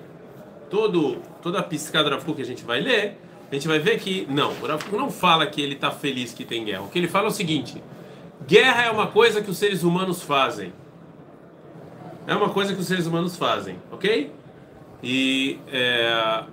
todo, 0.69 1.23
toda 1.41 1.61
a 1.61 1.63
piscada 1.63 2.11
do 2.11 2.17
Rav 2.17 2.27
Kuk 2.27 2.37
que 2.37 2.43
a 2.43 2.45
gente 2.45 2.65
vai 2.65 2.83
ler, 2.83 3.19
a 3.51 3.55
gente 3.55 3.67
vai 3.67 3.79
ver 3.79 3.99
que 3.99 4.27
não, 4.29 4.51
o 4.61 4.67
Rav 4.67 4.85
Kuk 4.85 4.95
não 4.95 5.11
fala 5.11 5.47
que 5.47 5.63
ele 5.63 5.73
está 5.73 5.91
feliz 5.91 6.35
que 6.35 6.45
tem 6.45 6.67
guerra. 6.67 6.83
O 6.83 6.91
que 6.91 6.99
ele 6.99 7.09
fala 7.09 7.29
é 7.29 7.31
o 7.31 7.33
seguinte: 7.33 7.83
guerra 8.47 8.83
é 8.83 8.91
uma 8.91 9.07
coisa 9.07 9.41
que 9.41 9.51
os 9.51 9.57
seres 9.57 9.85
humanos 9.85 10.23
fazem. 10.23 10.71
É 12.29 12.35
uma 12.35 12.51
coisa 12.51 12.75
que 12.75 12.81
os 12.81 12.87
seres 12.87 13.07
humanos 13.07 13.39
fazem, 13.39 13.79
ok? 13.91 14.31
E 15.03 15.59
é, 15.73 16.45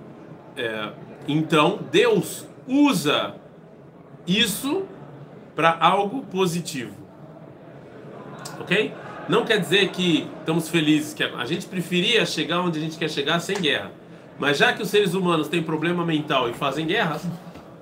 é, 0.56 0.88
então 1.28 1.80
Deus 1.92 2.46
usa 2.66 3.34
isso 4.26 4.86
para 5.54 5.76
algo 5.78 6.22
positivo, 6.22 6.94
ok? 8.58 8.90
Não 9.28 9.44
quer 9.44 9.60
dizer 9.60 9.90
que 9.90 10.26
estamos 10.40 10.70
felizes, 10.70 11.12
que 11.12 11.22
a 11.22 11.44
gente 11.44 11.66
preferia 11.66 12.24
chegar 12.24 12.62
onde 12.62 12.78
a 12.78 12.82
gente 12.82 12.96
quer 12.96 13.10
chegar 13.10 13.38
sem 13.40 13.60
guerra. 13.60 13.92
Mas 14.38 14.56
já 14.56 14.72
que 14.72 14.82
os 14.82 14.88
seres 14.88 15.12
humanos 15.12 15.46
têm 15.46 15.62
problema 15.62 16.06
mental 16.06 16.48
e 16.48 16.54
fazem 16.54 16.86
guerras, 16.86 17.26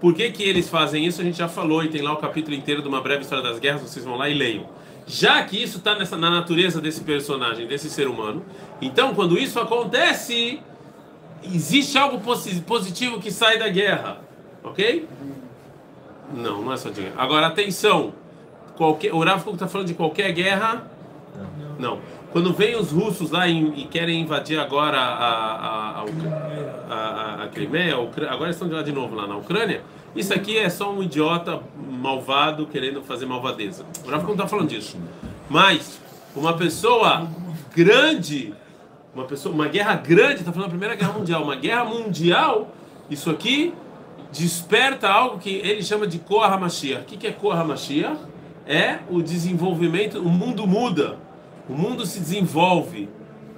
por 0.00 0.14
que, 0.14 0.32
que 0.32 0.42
eles 0.42 0.68
fazem 0.68 1.06
isso? 1.06 1.20
A 1.20 1.24
gente 1.24 1.38
já 1.38 1.48
falou 1.48 1.84
e 1.84 1.88
tem 1.88 2.02
lá 2.02 2.12
o 2.12 2.16
capítulo 2.16 2.56
inteiro 2.56 2.82
de 2.82 2.88
uma 2.88 3.00
breve 3.00 3.22
história 3.22 3.44
das 3.44 3.60
guerras, 3.60 3.82
vocês 3.82 4.04
vão 4.04 4.16
lá 4.16 4.28
e 4.28 4.34
leiam. 4.34 4.66
Já 5.06 5.42
que 5.44 5.62
isso 5.62 5.78
está 5.78 5.96
na 6.16 6.30
natureza 6.30 6.80
desse 6.80 7.02
personagem, 7.02 7.66
desse 7.66 7.90
ser 7.90 8.08
humano, 8.08 8.42
então 8.80 9.14
quando 9.14 9.38
isso 9.38 9.60
acontece, 9.60 10.60
existe 11.42 11.98
algo 11.98 12.20
posi- 12.20 12.60
positivo 12.62 13.20
que 13.20 13.30
sai 13.30 13.58
da 13.58 13.68
guerra, 13.68 14.18
ok? 14.62 15.06
Não, 16.32 16.62
não 16.62 16.72
é 16.72 16.76
só 16.76 16.88
de 16.88 17.02
guerra. 17.02 17.14
Agora, 17.18 17.46
atenção, 17.48 18.14
qualquer, 18.76 19.12
o 19.12 19.22
Rav 19.22 19.46
está 19.50 19.68
falando 19.68 19.88
de 19.88 19.94
qualquer 19.94 20.32
guerra, 20.32 20.90
não. 21.78 22.00
Quando 22.32 22.52
vem 22.52 22.74
os 22.74 22.90
russos 22.90 23.30
lá 23.30 23.46
e, 23.46 23.82
e 23.82 23.84
querem 23.86 24.20
invadir 24.20 24.58
agora 24.58 24.98
a, 24.98 25.14
a, 25.14 26.00
a, 26.00 26.04
a, 26.90 27.44
a, 27.44 27.48
Crimeia, 27.48 27.94
agora 28.28 28.50
estão 28.50 28.66
de 28.66 28.74
lá 28.74 28.82
de 28.82 28.90
novo 28.90 29.14
lá 29.14 29.26
na 29.26 29.36
Ucrânia, 29.36 29.82
isso 30.14 30.32
aqui 30.32 30.56
é 30.56 30.68
só 30.68 30.92
um 30.92 31.02
idiota 31.02 31.60
malvado 31.90 32.66
querendo 32.66 33.02
fazer 33.02 33.26
malvadeza. 33.26 33.84
O 34.04 34.10
Rafa 34.10 34.24
não 34.24 34.32
está 34.32 34.46
falando 34.46 34.68
disso. 34.68 34.96
Mas 35.48 36.00
uma 36.36 36.52
pessoa 36.54 37.28
grande, 37.74 38.54
uma 39.14 39.24
pessoa, 39.24 39.54
uma 39.54 39.66
guerra 39.66 39.96
grande, 39.96 40.40
está 40.40 40.52
falando 40.52 40.66
da 40.66 40.70
Primeira 40.70 40.94
Guerra 40.94 41.12
Mundial, 41.12 41.42
uma 41.42 41.56
guerra 41.56 41.84
mundial, 41.84 42.74
isso 43.10 43.28
aqui 43.30 43.74
desperta 44.32 45.08
algo 45.08 45.38
que 45.38 45.50
ele 45.50 45.82
chama 45.82 46.06
de 46.06 46.18
Korah 46.18 46.56
Mashiach. 46.56 47.02
O 47.02 47.04
que 47.04 47.26
é 47.26 47.32
Korah 47.32 47.64
Mashiach? 47.64 48.18
É 48.66 48.98
o 49.10 49.20
desenvolvimento, 49.20 50.18
o 50.18 50.28
mundo 50.28 50.66
muda, 50.66 51.18
o 51.68 51.74
mundo 51.74 52.06
se 52.06 52.18
desenvolve, 52.18 53.08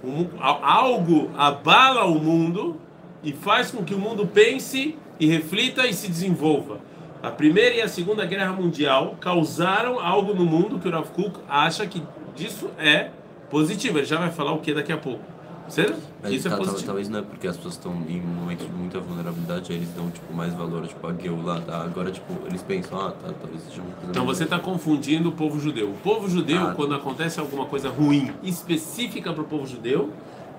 o 0.03 0.27
algo 0.41 1.31
abala 1.37 2.05
o 2.05 2.19
mundo 2.19 2.77
e 3.23 3.33
faz 3.33 3.71
com 3.71 3.85
que 3.85 3.95
o 3.95 3.99
mundo 3.99 4.27
pense 4.27 4.97
e 5.19 5.27
reflita 5.27 5.87
e 5.87 5.95
se 5.95 6.09
desenvolva. 6.09 6.79
A 7.23 7.31
Primeira 7.31 7.75
e 7.77 7.83
a 7.83 7.89
Segunda 7.89 8.25
Guerra 8.27 8.53
Mundial 8.53 9.17
causaram 9.21 9.99
algo 9.99 10.35
no 10.35 10.45
mundo 10.45 10.79
que 10.79 10.87
o 10.87 10.91
Rav 10.91 11.09
Kuk 11.11 11.41
acha 11.49 11.87
que 11.87 12.03
disso 12.37 12.69
é 12.79 13.11
positivo. 13.51 13.99
Ele 13.99 14.07
já 14.07 14.19
vai 14.19 14.31
falar 14.31 14.53
o 14.53 14.59
que 14.59 14.73
daqui 14.75 14.93
a 14.93 14.97
pouco. 14.99 15.25
Certo? 15.69 15.97
Mas 16.23 16.31
Isso 16.33 16.47
é 16.47 16.51
tá- 16.51 16.57
tá- 16.59 16.63
positivo. 16.63 16.87
talvez 16.87 17.09
não 17.09 17.19
é 17.19 17.23
porque 17.23 17.49
as 17.49 17.57
pessoas 17.57 17.75
estão 17.75 17.93
em 18.09 18.21
momentos 18.21 18.65
de 18.65 18.73
muita 18.73 19.01
vulnerabilidade, 19.01 19.73
aí 19.73 19.79
eles 19.79 19.89
dão 19.97 20.09
tipo, 20.11 20.33
mais 20.33 20.55
valor, 20.55 20.87
tipo, 20.87 21.05
a 21.05 21.13
Geulah, 21.13 21.61
tá? 21.61 21.83
Agora, 21.83 22.13
tipo, 22.13 22.33
eles 22.47 22.63
pensam, 22.63 23.01
ah, 23.01 23.11
tá, 23.11 23.33
talvez 23.41 23.63
seja 23.63 23.83
uma 23.83 23.91
coisa 23.91 24.11
Então 24.11 24.25
você 24.25 24.45
está 24.45 24.61
confundindo 24.61 25.29
o 25.31 25.33
povo 25.33 25.59
judeu. 25.59 25.89
O 25.91 25.95
povo 26.05 26.29
judeu, 26.31 26.69
Ah. 26.69 26.73
quando 26.77 26.95
acontece 26.95 27.41
alguma 27.41 27.65
coisa 27.67 27.89
ruim 27.89 28.31
específica 28.45 29.33
para 29.33 29.43
o 29.43 29.47
povo 29.47 29.67
judeu, 29.67 30.11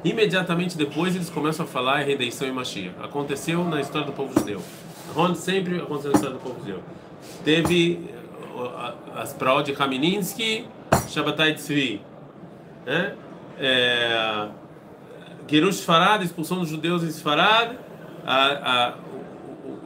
imediatamente 0.04 0.78
depois 0.78 1.16
eles 1.16 1.30
começam 1.30 1.66
a 1.66 1.68
falar 1.68 2.02
em 2.02 2.06
redenção 2.06 2.48
e 2.48 2.52
Mashiach. 2.52 2.92
Aconteceu 3.04 3.64
na 3.64 3.82
história 3.82 4.06
do 4.08 4.14
povo 4.14 4.34
judeu. 4.38 4.62
Onde 5.16 5.38
sempre 5.38 5.78
aconteceu 5.80 6.12
na 6.12 6.16
história 6.18 6.38
do 6.38 6.42
povo 6.44 6.60
judeu. 6.60 6.80
Teve 7.44 8.10
a- 8.76 8.94
as 9.22 9.34
praó 9.34 9.62
de 9.62 9.74
Kaminsky, 9.74 10.66
Shabbatai 11.08 11.56
Tzvi, 11.56 12.02
né? 12.86 13.14
É, 13.60 14.48
Gerush 15.48 15.82
Farad, 15.84 16.24
expulsão 16.24 16.60
dos 16.60 16.70
judeus 16.70 17.04
em 17.04 17.08
Sfarad, 17.08 17.76
a, 18.26 18.44
a, 18.90 18.94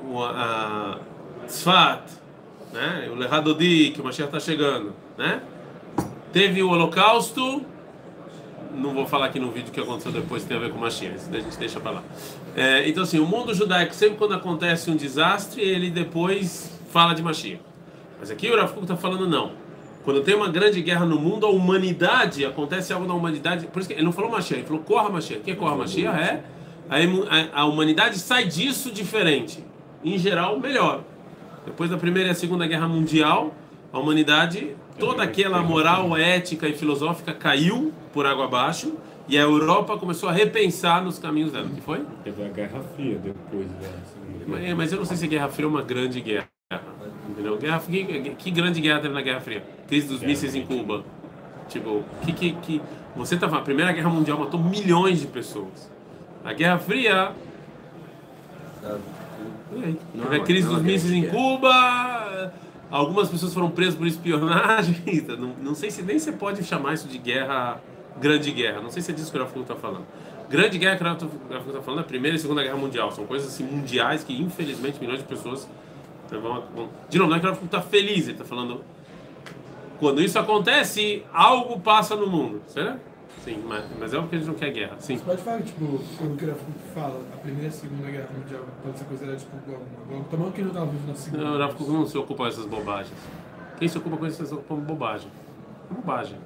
o- 0.09 0.23
a, 0.23 0.97
Tzfat, 1.47 2.01
né? 2.73 3.09
o 3.11 3.15
Lehadodi, 3.15 3.91
que 3.91 4.01
o 4.01 4.03
Mashiach 4.03 4.27
está 4.35 4.39
chegando. 4.39 4.93
Né? 5.17 5.41
Teve 6.33 6.63
o 6.63 6.69
Holocausto, 6.69 7.65
não 8.75 8.93
vou 8.93 9.05
falar 9.05 9.27
aqui 9.27 9.39
no 9.39 9.51
vídeo 9.51 9.71
que 9.71 9.79
aconteceu 9.79 10.11
depois, 10.11 10.43
tem 10.43 10.57
a 10.57 10.59
ver 10.59 10.71
com 10.71 10.77
o 10.77 10.81
Mashiach, 10.81 11.15
isso 11.15 11.29
a 11.31 11.39
gente 11.39 11.57
deixa 11.57 11.79
para 11.79 11.91
lá. 11.91 12.03
É, 12.55 12.87
então, 12.87 13.03
assim, 13.03 13.19
o 13.19 13.25
mundo 13.25 13.53
judaico, 13.53 13.93
sempre 13.93 14.17
quando 14.17 14.33
acontece 14.33 14.89
um 14.89 14.95
desastre, 14.95 15.61
ele 15.61 15.89
depois 15.89 16.79
fala 16.89 17.13
de 17.13 17.21
Mashiach. 17.21 17.61
Mas 18.19 18.29
aqui 18.29 18.49
o 18.49 18.67
Kuk 18.67 18.81
está 18.81 18.95
falando 18.95 19.27
não. 19.27 19.51
Quando 20.03 20.21
tem 20.21 20.35
uma 20.35 20.49
grande 20.49 20.81
guerra 20.81 21.05
no 21.05 21.19
mundo, 21.19 21.45
a 21.45 21.49
humanidade, 21.49 22.43
acontece 22.43 22.91
algo 22.91 23.05
na 23.05 23.13
humanidade. 23.13 23.67
Por 23.67 23.79
isso 23.79 23.87
que 23.87 23.95
ele 23.95 24.03
não 24.03 24.11
falou 24.11 24.31
Mashiach, 24.31 24.59
ele 24.59 24.67
falou 24.67 24.81
Korra 24.83 25.09
Mashiach. 25.09 25.41
O 25.41 25.43
que 25.43 25.51
é 25.51 25.55
Korra 25.55 25.75
Mashiach? 25.75 26.17
É 26.19 26.43
a, 26.91 27.61
a, 27.61 27.65
humanidade 27.65 28.19
sai 28.19 28.45
disso 28.45 28.91
diferente. 28.91 29.63
Em 30.03 30.17
geral, 30.17 30.59
melhor. 30.59 31.03
Depois 31.65 31.89
da 31.89 31.97
Primeira 31.97 32.31
e 32.31 32.35
Segunda 32.35 32.67
Guerra 32.67 32.87
Mundial, 32.87 33.53
a 33.93 33.99
humanidade, 33.99 34.75
toda 34.99 35.23
aquela 35.23 35.61
moral 35.61 36.15
ética 36.17 36.67
e 36.67 36.73
filosófica 36.73 37.33
caiu 37.33 37.93
por 38.13 38.25
água 38.25 38.45
abaixo 38.45 38.93
e 39.27 39.37
a 39.37 39.41
Europa 39.41 39.97
começou 39.97 40.29
a 40.29 40.31
repensar 40.31 41.03
nos 41.03 41.17
caminhos 41.17 41.51
dela. 41.51 41.65
O 41.65 41.69
que 41.69 41.81
foi? 41.81 42.05
Teve 42.23 42.43
a 42.43 42.47
Guerra 42.49 42.81
Fria 42.95 43.17
depois 43.17 43.67
da 43.67 43.87
Segunda 44.05 44.45
Guerra. 44.45 44.45
Mas, 44.47 44.73
mas 44.77 44.91
eu 44.91 44.99
não 44.99 45.05
sei 45.05 45.17
se 45.17 45.25
a 45.25 45.27
Guerra 45.27 45.49
Fria 45.49 45.65
é 45.65 45.69
uma 45.69 45.81
grande 45.81 46.19
guerra. 46.19 46.49
Entendeu? 47.29 47.57
Guerra, 47.57 47.79
que, 47.79 48.35
que 48.37 48.51
grande 48.51 48.81
guerra 48.81 48.99
teve 48.99 49.13
na 49.13 49.21
Guerra 49.21 49.39
Fria? 49.41 49.63
Crise 49.87 50.07
dos 50.07 50.21
mísseis 50.21 50.55
em 50.55 50.65
Cuba. 50.65 51.03
Tipo, 51.69 52.03
que, 52.23 52.33
que, 52.33 52.51
que. 52.53 52.81
Você 53.15 53.37
falando, 53.37 53.59
a 53.59 53.61
Primeira 53.61 53.91
Guerra 53.91 54.09
Mundial 54.09 54.37
matou 54.37 54.59
milhões 54.59 55.21
de 55.21 55.27
pessoas. 55.27 55.89
A 56.43 56.53
Guerra 56.53 56.79
Fria. 56.79 57.31
Aí? 59.83 59.97
Não 60.13 60.25
é 60.25 60.29
Teve 60.29 60.35
a 60.35 60.43
crise 60.43 60.67
não 60.67 60.73
é 60.73 60.75
dos 60.77 60.83
mísseis 60.83 61.13
em 61.13 61.27
Cuba. 61.27 62.20
Algumas 62.91 63.29
pessoas 63.29 63.53
foram 63.53 63.71
presas 63.71 63.95
por 63.95 64.05
espionagem. 64.05 65.01
Não, 65.39 65.55
não 65.61 65.73
sei 65.75 65.89
se 65.89 66.01
nem 66.03 66.19
você 66.19 66.31
pode 66.31 66.63
chamar 66.63 66.93
isso 66.93 67.07
de 67.07 67.17
guerra, 67.17 67.81
grande 68.19 68.51
guerra. 68.51 68.81
Não 68.81 68.91
sei 68.91 69.01
se 69.01 69.11
é 69.11 69.13
disso 69.13 69.31
que 69.31 69.37
o 69.37 69.41
Rafael 69.41 69.61
está 69.61 69.75
falando. 69.75 70.05
Grande 70.49 70.77
guerra 70.77 70.97
que 70.97 71.03
o 71.03 71.07
Rafael 71.07 71.29
está 71.67 71.81
falando 71.81 71.99
é 71.99 72.01
a 72.01 72.05
Primeira 72.05 72.35
e 72.35 72.39
a 72.39 72.41
Segunda 72.41 72.61
Guerra 72.61 72.75
Mundial. 72.75 73.09
São 73.11 73.25
coisas 73.25 73.47
assim 73.47 73.63
mundiais 73.63 74.23
que, 74.25 74.33
infelizmente, 74.41 74.99
milhões 74.99 75.19
de 75.19 75.25
pessoas 75.25 75.65
né, 76.29 76.37
vão. 76.37 76.63
vão- 76.75 76.89
De 77.09 77.17
novo, 77.17 77.29
não 77.29 77.37
é 77.37 77.39
que 77.39 77.45
o 77.45 77.49
Rafael 77.49 77.65
está 77.65 77.81
feliz, 77.81 78.23
ele 78.25 78.33
está 78.33 78.43
falando. 78.43 78.81
Quando 79.99 80.21
isso 80.21 80.37
acontece, 80.37 81.23
algo 81.31 81.79
passa 81.79 82.15
no 82.15 82.27
mundo, 82.27 82.61
certo? 82.67 82.99
Sim, 83.43 83.63
mas, 83.67 83.83
mas 83.99 84.13
é 84.13 84.19
porque 84.19 84.35
a 84.35 84.39
gente 84.39 84.47
não 84.47 84.53
quer 84.53 84.71
guerra. 84.71 84.95
Sim. 84.99 85.17
Você 85.17 85.23
pode 85.23 85.41
falar, 85.41 85.61
tipo, 85.63 85.99
quando 86.17 86.33
o 86.33 86.35
Grafo 86.35 86.65
fala, 86.93 87.21
a 87.33 87.37
Primeira 87.37 87.65
e 87.65 87.69
a 87.69 87.71
Segunda 87.71 88.11
Guerra 88.11 88.29
Mundial 88.37 88.65
pode 88.83 88.99
ser 88.99 89.05
considerada, 89.05 89.39
tipo, 89.39 89.57
igual 89.57 89.81
uma. 90.09 90.23
Tomando 90.25 90.53
que 90.53 90.61
não 90.61 90.67
estava 90.67 90.85
vivo 90.85 91.07
na 91.07 91.15
Segunda. 91.15 91.43
Não, 91.43 91.55
o 91.55 91.59
Rafa 91.59 91.83
não 91.83 92.05
se 92.05 92.17
ocupa 92.17 92.43
com 92.43 92.47
essas 92.47 92.65
bobagens. 92.65 93.17
Quem 93.79 93.87
se 93.87 93.97
ocupa 93.97 94.17
com 94.17 94.27
isso 94.27 94.45
se 94.45 94.53
ocupa 94.53 94.75
com 94.75 94.81
bobagem. 94.81 95.27
É 95.89 95.93
bobagem. 95.93 96.37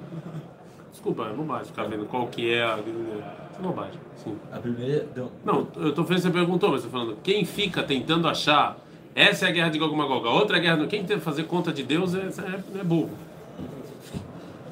Desculpa, 0.91 1.23
é 1.25 1.33
bobagem. 1.33 1.65
Ficar 1.65 1.83
vendo 1.83 2.05
qual 2.05 2.27
que 2.27 2.53
é 2.53 2.63
a. 2.63 2.79
É 2.79 3.61
bobagem. 3.61 3.99
Sim. 4.15 4.37
A 4.53 4.57
primeira. 4.57 5.05
Deu... 5.13 5.29
Não, 5.43 5.67
eu 5.75 5.93
tô 5.93 6.05
falando, 6.05 6.21
você 6.21 6.31
perguntou, 6.31 6.71
mas 6.71 6.83
eu 6.83 6.89
tô 6.89 6.97
falando, 6.97 7.17
quem 7.21 7.43
fica 7.43 7.83
tentando 7.83 8.25
achar 8.25 8.77
essa 9.13 9.45
é 9.45 9.49
a 9.49 9.51
guerra 9.51 9.69
de 9.69 9.79
Gog 9.79 9.93
e 9.93 9.97
Magog, 9.97 10.27
a 10.27 10.31
outra 10.31 10.57
é 10.57 10.59
a 10.59 10.61
guerra. 10.61 10.87
Quem 10.87 11.05
tenta 11.05 11.21
fazer 11.21 11.43
conta 11.43 11.71
de 11.71 11.83
Deus 11.83 12.13
é, 12.13 12.19
é, 12.19 12.79
é 12.79 12.83
burro. 12.83 13.11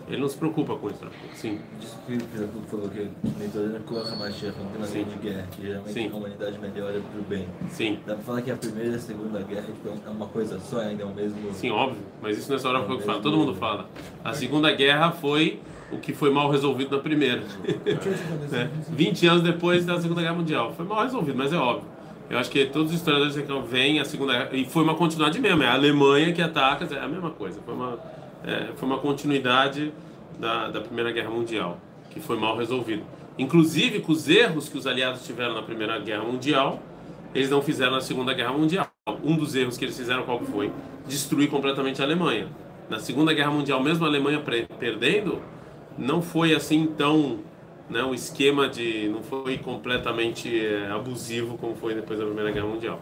Ele 0.08 0.22
não 0.22 0.28
se 0.28 0.38
preocupa 0.38 0.76
com 0.76 0.90
isso. 0.90 1.00
Sim. 1.34 1.60
Disso 1.80 1.98
que 2.06 2.16
o 2.16 2.20
Filipe 2.20 2.52
falou 2.70 2.90
que 2.90 3.08
toda 3.52 3.80
Korra 3.80 4.16
Mashiach 4.16 4.58
não 4.60 4.68
tem 4.68 4.78
uma 4.78 4.88
grande 4.88 5.16
guerra, 5.22 5.48
que 5.52 5.62
geralmente 5.62 5.94
Sim. 5.94 6.10
a 6.12 6.16
humanidade 6.16 6.60
melhora 6.60 7.00
pro 7.00 7.22
bem. 7.24 7.48
Sim. 7.70 8.00
Dá 8.06 8.16
pra 8.16 8.24
falar 8.24 8.42
que 8.42 8.52
a 8.52 8.58
primeira 8.58 8.92
e 8.92 8.96
a 8.96 9.00
segunda 9.00 9.40
guerra 9.42 9.64
tipo, 9.64 9.90
é 9.90 10.10
uma 10.10 10.28
coisa 10.28 10.60
só, 10.60 10.80
ainda 10.80 11.04
é 11.04 11.06
o 11.06 11.14
mesmo. 11.14 11.54
Sim, 11.54 11.72
óbvio. 11.72 12.02
Mas 12.22 12.38
isso 12.38 12.50
não 12.50 12.58
é 12.58 12.60
só 12.60 12.70
hora 12.70 12.84
que 12.84 12.92
eu 12.92 13.00
falo, 13.00 13.22
todo 13.22 13.38
mundo 13.38 13.56
fala. 13.56 13.90
A 14.24 14.34
Segunda 14.34 14.72
Guerra 14.74 15.12
foi 15.12 15.60
o 15.92 15.98
que 15.98 16.14
foi 16.14 16.32
mal 16.32 16.50
resolvido 16.50 16.96
na 16.96 17.02
primeira. 17.02 17.42
né? 18.52 18.70
20 18.90 19.28
anos 19.28 19.44
depois 19.44 19.86
da 19.86 20.00
Segunda 20.02 20.22
Guerra 20.22 20.36
Mundial. 20.36 20.74
Foi 20.74 20.86
mal 20.86 21.04
resolvido, 21.04 21.38
mas 21.38 21.54
é 21.54 21.58
óbvio. 21.58 21.88
Eu 22.30 22.40
acho 22.40 22.50
que 22.50 22.66
todos 22.66 22.92
os 22.92 22.98
historiadores 22.98 23.36
que 23.36 23.62
veem 23.68 24.00
a 24.00 24.06
Segunda 24.06 24.34
Guerra. 24.34 24.50
E 24.54 24.66
foi 24.66 24.84
uma 24.84 24.96
continuidade 24.96 25.40
mesmo. 25.40 25.64
É 25.64 25.68
a 25.68 25.74
Alemanha 25.74 26.34
que 26.34 26.42
ataca, 26.42 26.86
é 26.94 27.00
a 27.00 27.08
mesma 27.08 27.30
coisa. 27.30 27.60
Foi 27.64 27.74
uma, 27.74 28.00
é, 28.44 28.70
foi 28.76 28.88
uma 28.88 28.98
continuidade 28.98 29.94
da, 30.40 30.70
da 30.70 30.82
Primeira 30.82 31.12
Guerra 31.12 31.30
Mundial, 31.30 31.80
que 32.10 32.20
foi 32.20 32.38
mal 32.38 32.58
resolvido. 32.58 33.04
Inclusive, 33.38 34.00
com 34.02 34.12
os 34.12 34.30
erros 34.30 34.70
que 34.70 34.78
os 34.78 34.86
aliados 34.86 35.26
tiveram 35.26 35.54
na 35.56 35.62
Primeira 35.62 35.98
Guerra 36.00 36.24
Mundial, 36.24 36.82
eles 37.34 37.50
não 37.50 37.62
fizeram 37.62 37.94
na 37.94 38.02
Segunda 38.02 38.34
Guerra 38.34 38.52
Mundial. 38.54 38.88
Um 39.24 39.36
dos 39.36 39.56
erros 39.56 39.78
que 39.78 39.86
eles 39.86 39.98
fizeram, 39.98 40.24
qual 40.24 40.40
foi? 40.40 40.72
Destruir 41.08 41.50
completamente 41.50 42.02
a 42.02 42.06
Alemanha. 42.06 42.48
Na 42.90 43.00
Segunda 43.00 43.34
Guerra 43.34 43.52
Mundial, 43.52 43.82
mesmo 43.82 44.06
a 44.06 44.08
Alemanha 44.08 44.42
perdendo, 44.80 45.42
não 45.98 46.22
foi 46.22 46.54
assim 46.54 46.86
tão 46.86 47.40
né, 47.90 48.04
o 48.04 48.14
esquema 48.14 48.68
de 48.68 49.10
não 49.10 49.22
foi 49.24 49.58
completamente 49.58 50.66
é, 50.66 50.90
abusivo 50.92 51.58
como 51.58 51.76
foi 51.76 51.94
depois 51.94 52.20
da 52.20 52.26
Primeira 52.26 52.52
Guerra 52.52 52.68
Mundial. 52.68 53.00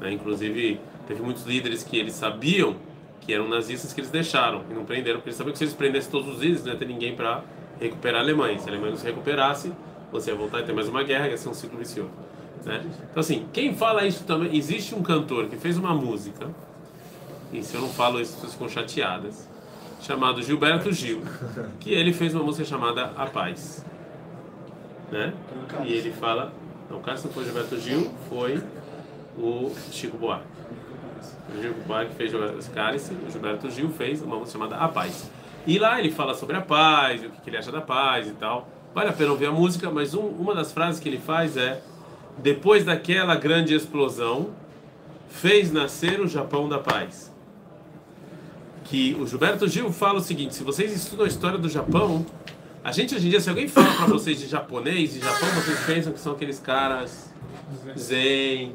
né? 0.00 0.12
Inclusive 0.12 0.80
teve 1.06 1.22
muitos 1.22 1.44
líderes 1.44 1.82
que 1.82 1.98
eles 1.98 2.14
sabiam 2.14 2.76
que 3.26 3.34
eram 3.34 3.48
nazistas 3.48 3.92
que 3.92 4.00
eles 4.00 4.10
deixaram 4.10 4.62
e 4.70 4.74
não 4.74 4.84
prenderam 4.84 5.18
porque 5.18 5.30
eles 5.30 5.36
sabiam 5.36 5.52
que 5.52 5.58
se 5.58 5.64
eles 5.64 5.74
prendessem 5.74 6.10
todos 6.10 6.28
os 6.28 6.40
líderes 6.40 6.64
não 6.64 6.72
ia 6.72 6.78
ter 6.78 6.86
ninguém 6.86 7.16
para 7.16 7.42
recuperar 7.80 8.20
a 8.20 8.24
Alemanha. 8.24 8.58
Se 8.58 8.66
a 8.66 8.70
Alemanha 8.70 8.92
não 8.92 8.98
se 8.98 9.04
recuperasse, 9.04 9.72
você 10.12 10.30
ia 10.30 10.36
voltar 10.36 10.60
a 10.60 10.62
ter 10.62 10.72
mais 10.72 10.88
uma 10.88 11.02
guerra, 11.02 11.28
ia 11.28 11.36
ser 11.36 11.48
um 11.48 11.54
ciclo 11.54 11.76
vicioso. 11.76 12.10
Né? 12.64 12.84
Então 13.10 13.20
assim, 13.20 13.46
quem 13.52 13.74
fala 13.74 14.06
isso 14.06 14.24
também, 14.24 14.56
existe 14.56 14.94
um 14.94 15.02
cantor 15.02 15.48
que 15.48 15.56
fez 15.56 15.76
uma 15.76 15.92
música 15.92 16.48
e 17.52 17.62
se 17.62 17.74
eu 17.74 17.80
não 17.80 17.88
falo 17.88 18.20
isso, 18.20 18.34
pessoas 18.34 18.52
ficam 18.52 18.68
chateadas, 18.68 19.48
chamado 20.00 20.42
Gilberto 20.42 20.92
Gil, 20.92 21.22
que 21.80 21.92
ele 21.92 22.12
fez 22.12 22.34
uma 22.34 22.44
música 22.44 22.64
chamada 22.64 23.12
A 23.16 23.26
Paz. 23.26 23.84
Né? 25.10 25.32
E 25.84 25.92
ele 25.92 26.12
fala. 26.12 26.52
Não, 26.90 26.98
o 26.98 27.00
caso 27.00 27.26
não 27.26 27.32
foi 27.32 27.44
Gilberto 27.44 27.78
Gil, 27.78 28.10
foi 28.28 28.62
o 29.36 29.72
Chico 29.90 30.16
Buarque. 30.16 30.46
O 31.48 31.62
Chico 31.62 31.80
Buarque 31.86 32.14
fez 32.14 32.32
os 32.34 32.68
cálice, 32.68 33.12
o 33.26 33.30
Gilberto 33.30 33.70
Gil 33.70 33.90
fez 33.90 34.22
uma 34.22 34.36
música 34.36 34.58
chamada 34.58 34.76
A 34.76 34.88
Paz. 34.88 35.30
E 35.66 35.78
lá 35.78 35.98
ele 35.98 36.10
fala 36.10 36.34
sobre 36.34 36.56
a 36.56 36.60
paz, 36.60 37.24
o 37.24 37.28
que 37.30 37.40
que 37.42 37.50
ele 37.50 37.56
acha 37.56 37.72
da 37.72 37.80
paz 37.80 38.28
e 38.28 38.32
tal. 38.32 38.68
Vale 38.94 39.08
a 39.10 39.12
pena 39.12 39.30
ouvir 39.32 39.46
a 39.46 39.52
música, 39.52 39.90
mas 39.90 40.14
um- 40.14 40.20
uma 40.28 40.54
das 40.54 40.72
frases 40.72 41.00
que 41.00 41.08
ele 41.08 41.18
faz 41.18 41.56
é: 41.56 41.82
Depois 42.38 42.84
daquela 42.84 43.34
grande 43.34 43.74
explosão, 43.74 44.50
fez 45.28 45.72
nascer 45.72 46.20
o 46.20 46.28
Japão 46.28 46.68
da 46.68 46.78
paz 46.78 47.32
que 48.84 49.16
o 49.20 49.26
Gilberto 49.26 49.66
Gil 49.66 49.92
fala 49.92 50.18
o 50.18 50.22
seguinte: 50.22 50.54
se 50.54 50.62
vocês 50.62 50.94
estudam 50.94 51.24
a 51.24 51.28
história 51.28 51.58
do 51.58 51.68
Japão, 51.68 52.24
a 52.84 52.92
gente 52.92 53.14
hoje 53.14 53.26
em 53.26 53.30
dia, 53.30 53.40
se 53.40 53.48
alguém 53.48 53.66
fala 53.66 53.92
para 53.96 54.06
vocês 54.06 54.38
de 54.38 54.46
japonês, 54.46 55.14
de 55.14 55.20
Japão, 55.20 55.48
vocês 55.56 55.80
pensam 55.84 56.12
que 56.12 56.20
são 56.20 56.32
aqueles 56.34 56.60
caras 56.60 57.34
zen, 57.98 58.74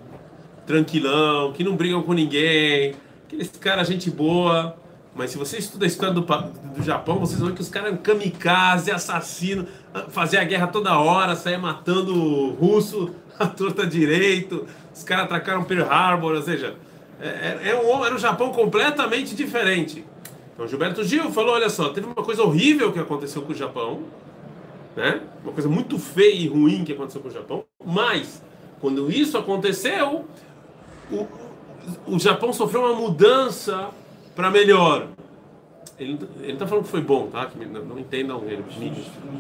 tranquilão, 0.66 1.52
que 1.54 1.64
não 1.64 1.76
brigam 1.76 2.02
com 2.04 2.14
ninguém, 2.14 2.94
aqueles 3.26 3.50
caras 3.60 3.88
gente 3.88 4.10
boa. 4.10 4.76
Mas 5.14 5.32
se 5.32 5.38
você 5.38 5.58
estuda 5.58 5.86
a 5.86 5.88
história 5.88 6.14
do, 6.14 6.22
do 6.22 6.82
Japão, 6.84 7.20
vocês 7.20 7.38
vão 7.38 7.50
ver 7.50 7.56
que 7.56 7.62
os 7.62 7.68
caras 7.68 7.90
eram 7.90 7.98
kamikaze, 7.98 8.92
assassino, 8.92 9.68
faziam 10.10 10.42
a 10.42 10.46
guerra 10.46 10.68
toda 10.68 10.98
hora, 10.98 11.36
saia 11.36 11.60
matando 11.60 12.52
russo 12.52 13.14
à 13.38 13.46
torta 13.46 13.86
direito, 13.86 14.66
os 14.94 15.04
caras 15.04 15.26
atracaram 15.26 15.66
Pearl 15.66 15.84
Harbor, 15.90 16.36
ou 16.36 16.42
seja, 16.42 16.76
é, 17.20 17.28
é- 17.28 17.70
é 17.72 17.76
um, 17.76 18.06
era 18.06 18.16
um 18.16 18.18
Japão 18.18 18.52
completamente 18.52 19.36
diferente. 19.36 20.06
Então 20.54 20.66
Gilberto 20.66 21.04
Gil 21.04 21.30
falou, 21.32 21.56
olha 21.56 21.70
só, 21.70 21.90
teve 21.90 22.08
uma 22.08 22.16
coisa 22.16 22.44
horrível 22.44 22.94
que 22.94 23.00
aconteceu 23.00 23.42
com 23.42 23.52
o 23.52 23.56
Japão, 23.56 24.04
né? 24.96 25.22
Uma 25.44 25.52
coisa 25.52 25.68
muito 25.68 26.00
feia 26.00 26.36
e 26.36 26.48
ruim 26.48 26.86
que 26.86 26.94
aconteceu 26.94 27.20
com 27.20 27.28
o 27.28 27.32
Japão, 27.32 27.66
mas 27.84 28.42
quando 28.80 29.12
isso 29.12 29.38
aconteceu, 29.38 30.26
o, 31.12 31.28
o 32.16 32.20
Japão 32.20 32.54
sofreu 32.54 32.82
uma 32.82 32.94
mudança 32.94 33.90
para 34.36 34.50
melhor. 34.50 35.08
ele, 36.00 36.20
ele 36.42 36.58
tá 36.58 36.66
falando 36.66 36.86
que 36.86 36.90
foi 36.90 37.02
bom, 37.02 37.28
tá? 37.28 37.46
Que 37.46 37.64
não, 37.66 37.84
não 37.86 38.00
entendam 38.00 38.44
ele. 38.46 38.64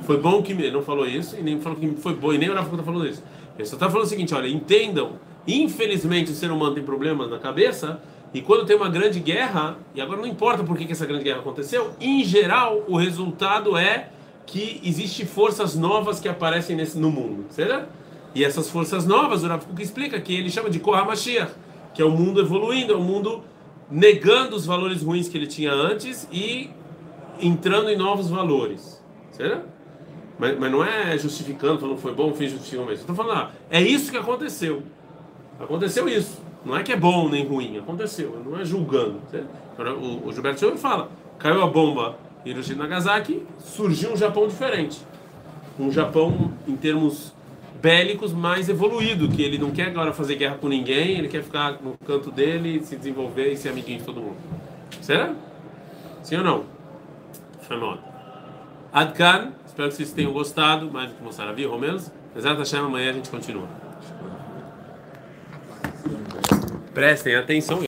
Foi 0.03 0.17
bom 0.17 0.41
que 0.41 0.51
ele 0.51 0.71
não 0.71 0.81
falou 0.81 1.07
isso 1.07 1.37
e 1.37 1.41
nem 1.41 1.59
falou 1.59 1.77
que 1.77 1.89
foi 1.95 2.15
bom 2.15 2.33
e 2.33 2.37
nem 2.37 2.49
o 2.49 2.53
Rafa 2.53 2.75
tá 2.77 2.83
falando 2.83 3.07
isso. 3.07 3.23
Ele 3.57 3.67
só 3.67 3.77
tá 3.77 3.89
falando 3.89 4.05
o 4.05 4.09
seguinte, 4.09 4.33
olha, 4.33 4.47
entendam. 4.47 5.13
Infelizmente 5.47 6.31
o 6.31 6.35
ser 6.35 6.51
humano 6.51 6.75
tem 6.75 6.83
problemas 6.83 7.29
na 7.29 7.39
cabeça 7.39 7.99
e 8.33 8.41
quando 8.41 8.65
tem 8.65 8.75
uma 8.75 8.89
grande 8.89 9.19
guerra 9.19 9.77
e 9.93 10.01
agora 10.01 10.21
não 10.21 10.27
importa 10.27 10.63
por 10.63 10.77
que, 10.77 10.85
que 10.85 10.91
essa 10.91 11.05
grande 11.05 11.23
guerra 11.23 11.39
aconteceu. 11.39 11.91
Em 11.99 12.23
geral 12.23 12.83
o 12.87 12.95
resultado 12.95 13.75
é 13.75 14.09
que 14.45 14.79
existe 14.83 15.25
forças 15.25 15.75
novas 15.75 16.19
que 16.19 16.27
aparecem 16.27 16.75
nesse 16.75 16.97
no 16.97 17.09
mundo, 17.09 17.45
certo? 17.49 17.87
E 18.33 18.43
essas 18.43 18.69
forças 18.69 19.05
novas, 19.05 19.43
o 19.43 19.47
Rav 19.47 19.65
Kuk 19.65 19.81
explica 19.81 20.19
que 20.19 20.33
ele 20.33 20.49
chama 20.49 20.69
de 20.69 20.79
Korah 20.79 21.05
Mashiach, 21.05 21.51
que 21.93 22.01
é 22.01 22.05
o 22.05 22.11
mundo 22.11 22.39
evoluindo, 22.39 22.93
é 22.93 22.95
o 22.95 23.01
mundo 23.01 23.43
negando 23.89 24.55
os 24.55 24.65
valores 24.65 25.01
ruins 25.01 25.27
que 25.27 25.37
ele 25.37 25.47
tinha 25.47 25.73
antes 25.73 26.27
e 26.31 26.69
entrando 27.41 27.89
em 27.89 27.97
novos 27.97 28.29
valores. 28.29 29.03
Certo? 29.31 29.65
Mas, 30.39 30.57
mas 30.57 30.71
não 30.71 30.83
é 30.83 31.17
justificando, 31.17 31.79
falando 31.79 31.97
foi 31.97 32.13
bom, 32.13 32.33
fez 32.33 32.51
justificando, 32.51 32.87
mas 32.89 32.99
estou 32.99 33.15
falando, 33.15 33.37
ah, 33.37 33.51
é 33.69 33.81
isso 33.81 34.11
que 34.11 34.17
aconteceu. 34.17 34.81
Aconteceu 35.59 36.07
isso. 36.07 36.41
Não 36.63 36.77
é 36.77 36.83
que 36.83 36.91
é 36.91 36.95
bom 36.95 37.27
nem 37.27 37.45
ruim, 37.45 37.77
aconteceu. 37.77 38.41
Não 38.45 38.59
é 38.59 38.63
julgando. 38.65 39.19
Certo? 39.29 39.47
O, 39.77 40.27
o 40.27 40.33
Gilberto 40.33 40.59
Silva 40.59 40.77
fala: 40.77 41.09
caiu 41.37 41.61
a 41.61 41.67
bomba 41.67 42.17
Hiroshima 42.45 42.85
e 42.85 42.87
Nagasaki, 42.87 43.43
surgiu 43.59 44.11
um 44.11 44.17
Japão 44.17 44.47
diferente. 44.47 44.99
Um 45.79 45.91
Japão, 45.91 46.51
em 46.67 46.75
termos 46.75 47.33
bélicos 47.81 48.31
mais 48.31 48.69
evoluído, 48.69 49.27
que 49.27 49.41
ele 49.41 49.57
não 49.57 49.71
quer 49.71 49.87
agora 49.87 50.13
fazer 50.13 50.35
guerra 50.35 50.55
com 50.55 50.67
ninguém, 50.67 51.17
ele 51.17 51.27
quer 51.27 51.41
ficar 51.41 51.81
no 51.81 51.97
canto 52.05 52.31
dele, 52.31 52.81
se 52.83 52.95
desenvolver 52.95 53.51
e 53.51 53.57
ser 53.57 53.69
amiguinho 53.69 53.99
de 53.99 54.05
todo 54.05 54.21
mundo. 54.21 54.37
Será? 55.01 55.33
Sim 56.21 56.37
ou 56.37 56.43
não? 56.43 56.65
Chamado. 57.67 57.99
Adkan, 58.93 59.53
espero 59.65 59.89
que 59.89 59.95
vocês 59.95 60.11
tenham 60.11 60.31
gostado, 60.31 60.91
mais 60.91 61.09
do 61.09 61.15
que 61.15 61.23
mostrar 61.23 61.49
a 61.49 61.53
viu, 61.53 61.71
Romenos. 61.71 62.11
Exato, 62.35 62.59
Hashem, 62.59 62.79
amanhã 62.79 63.09
a 63.09 63.13
gente 63.13 63.29
continua. 63.29 63.67
Prestem 66.93 67.35
atenção. 67.35 67.79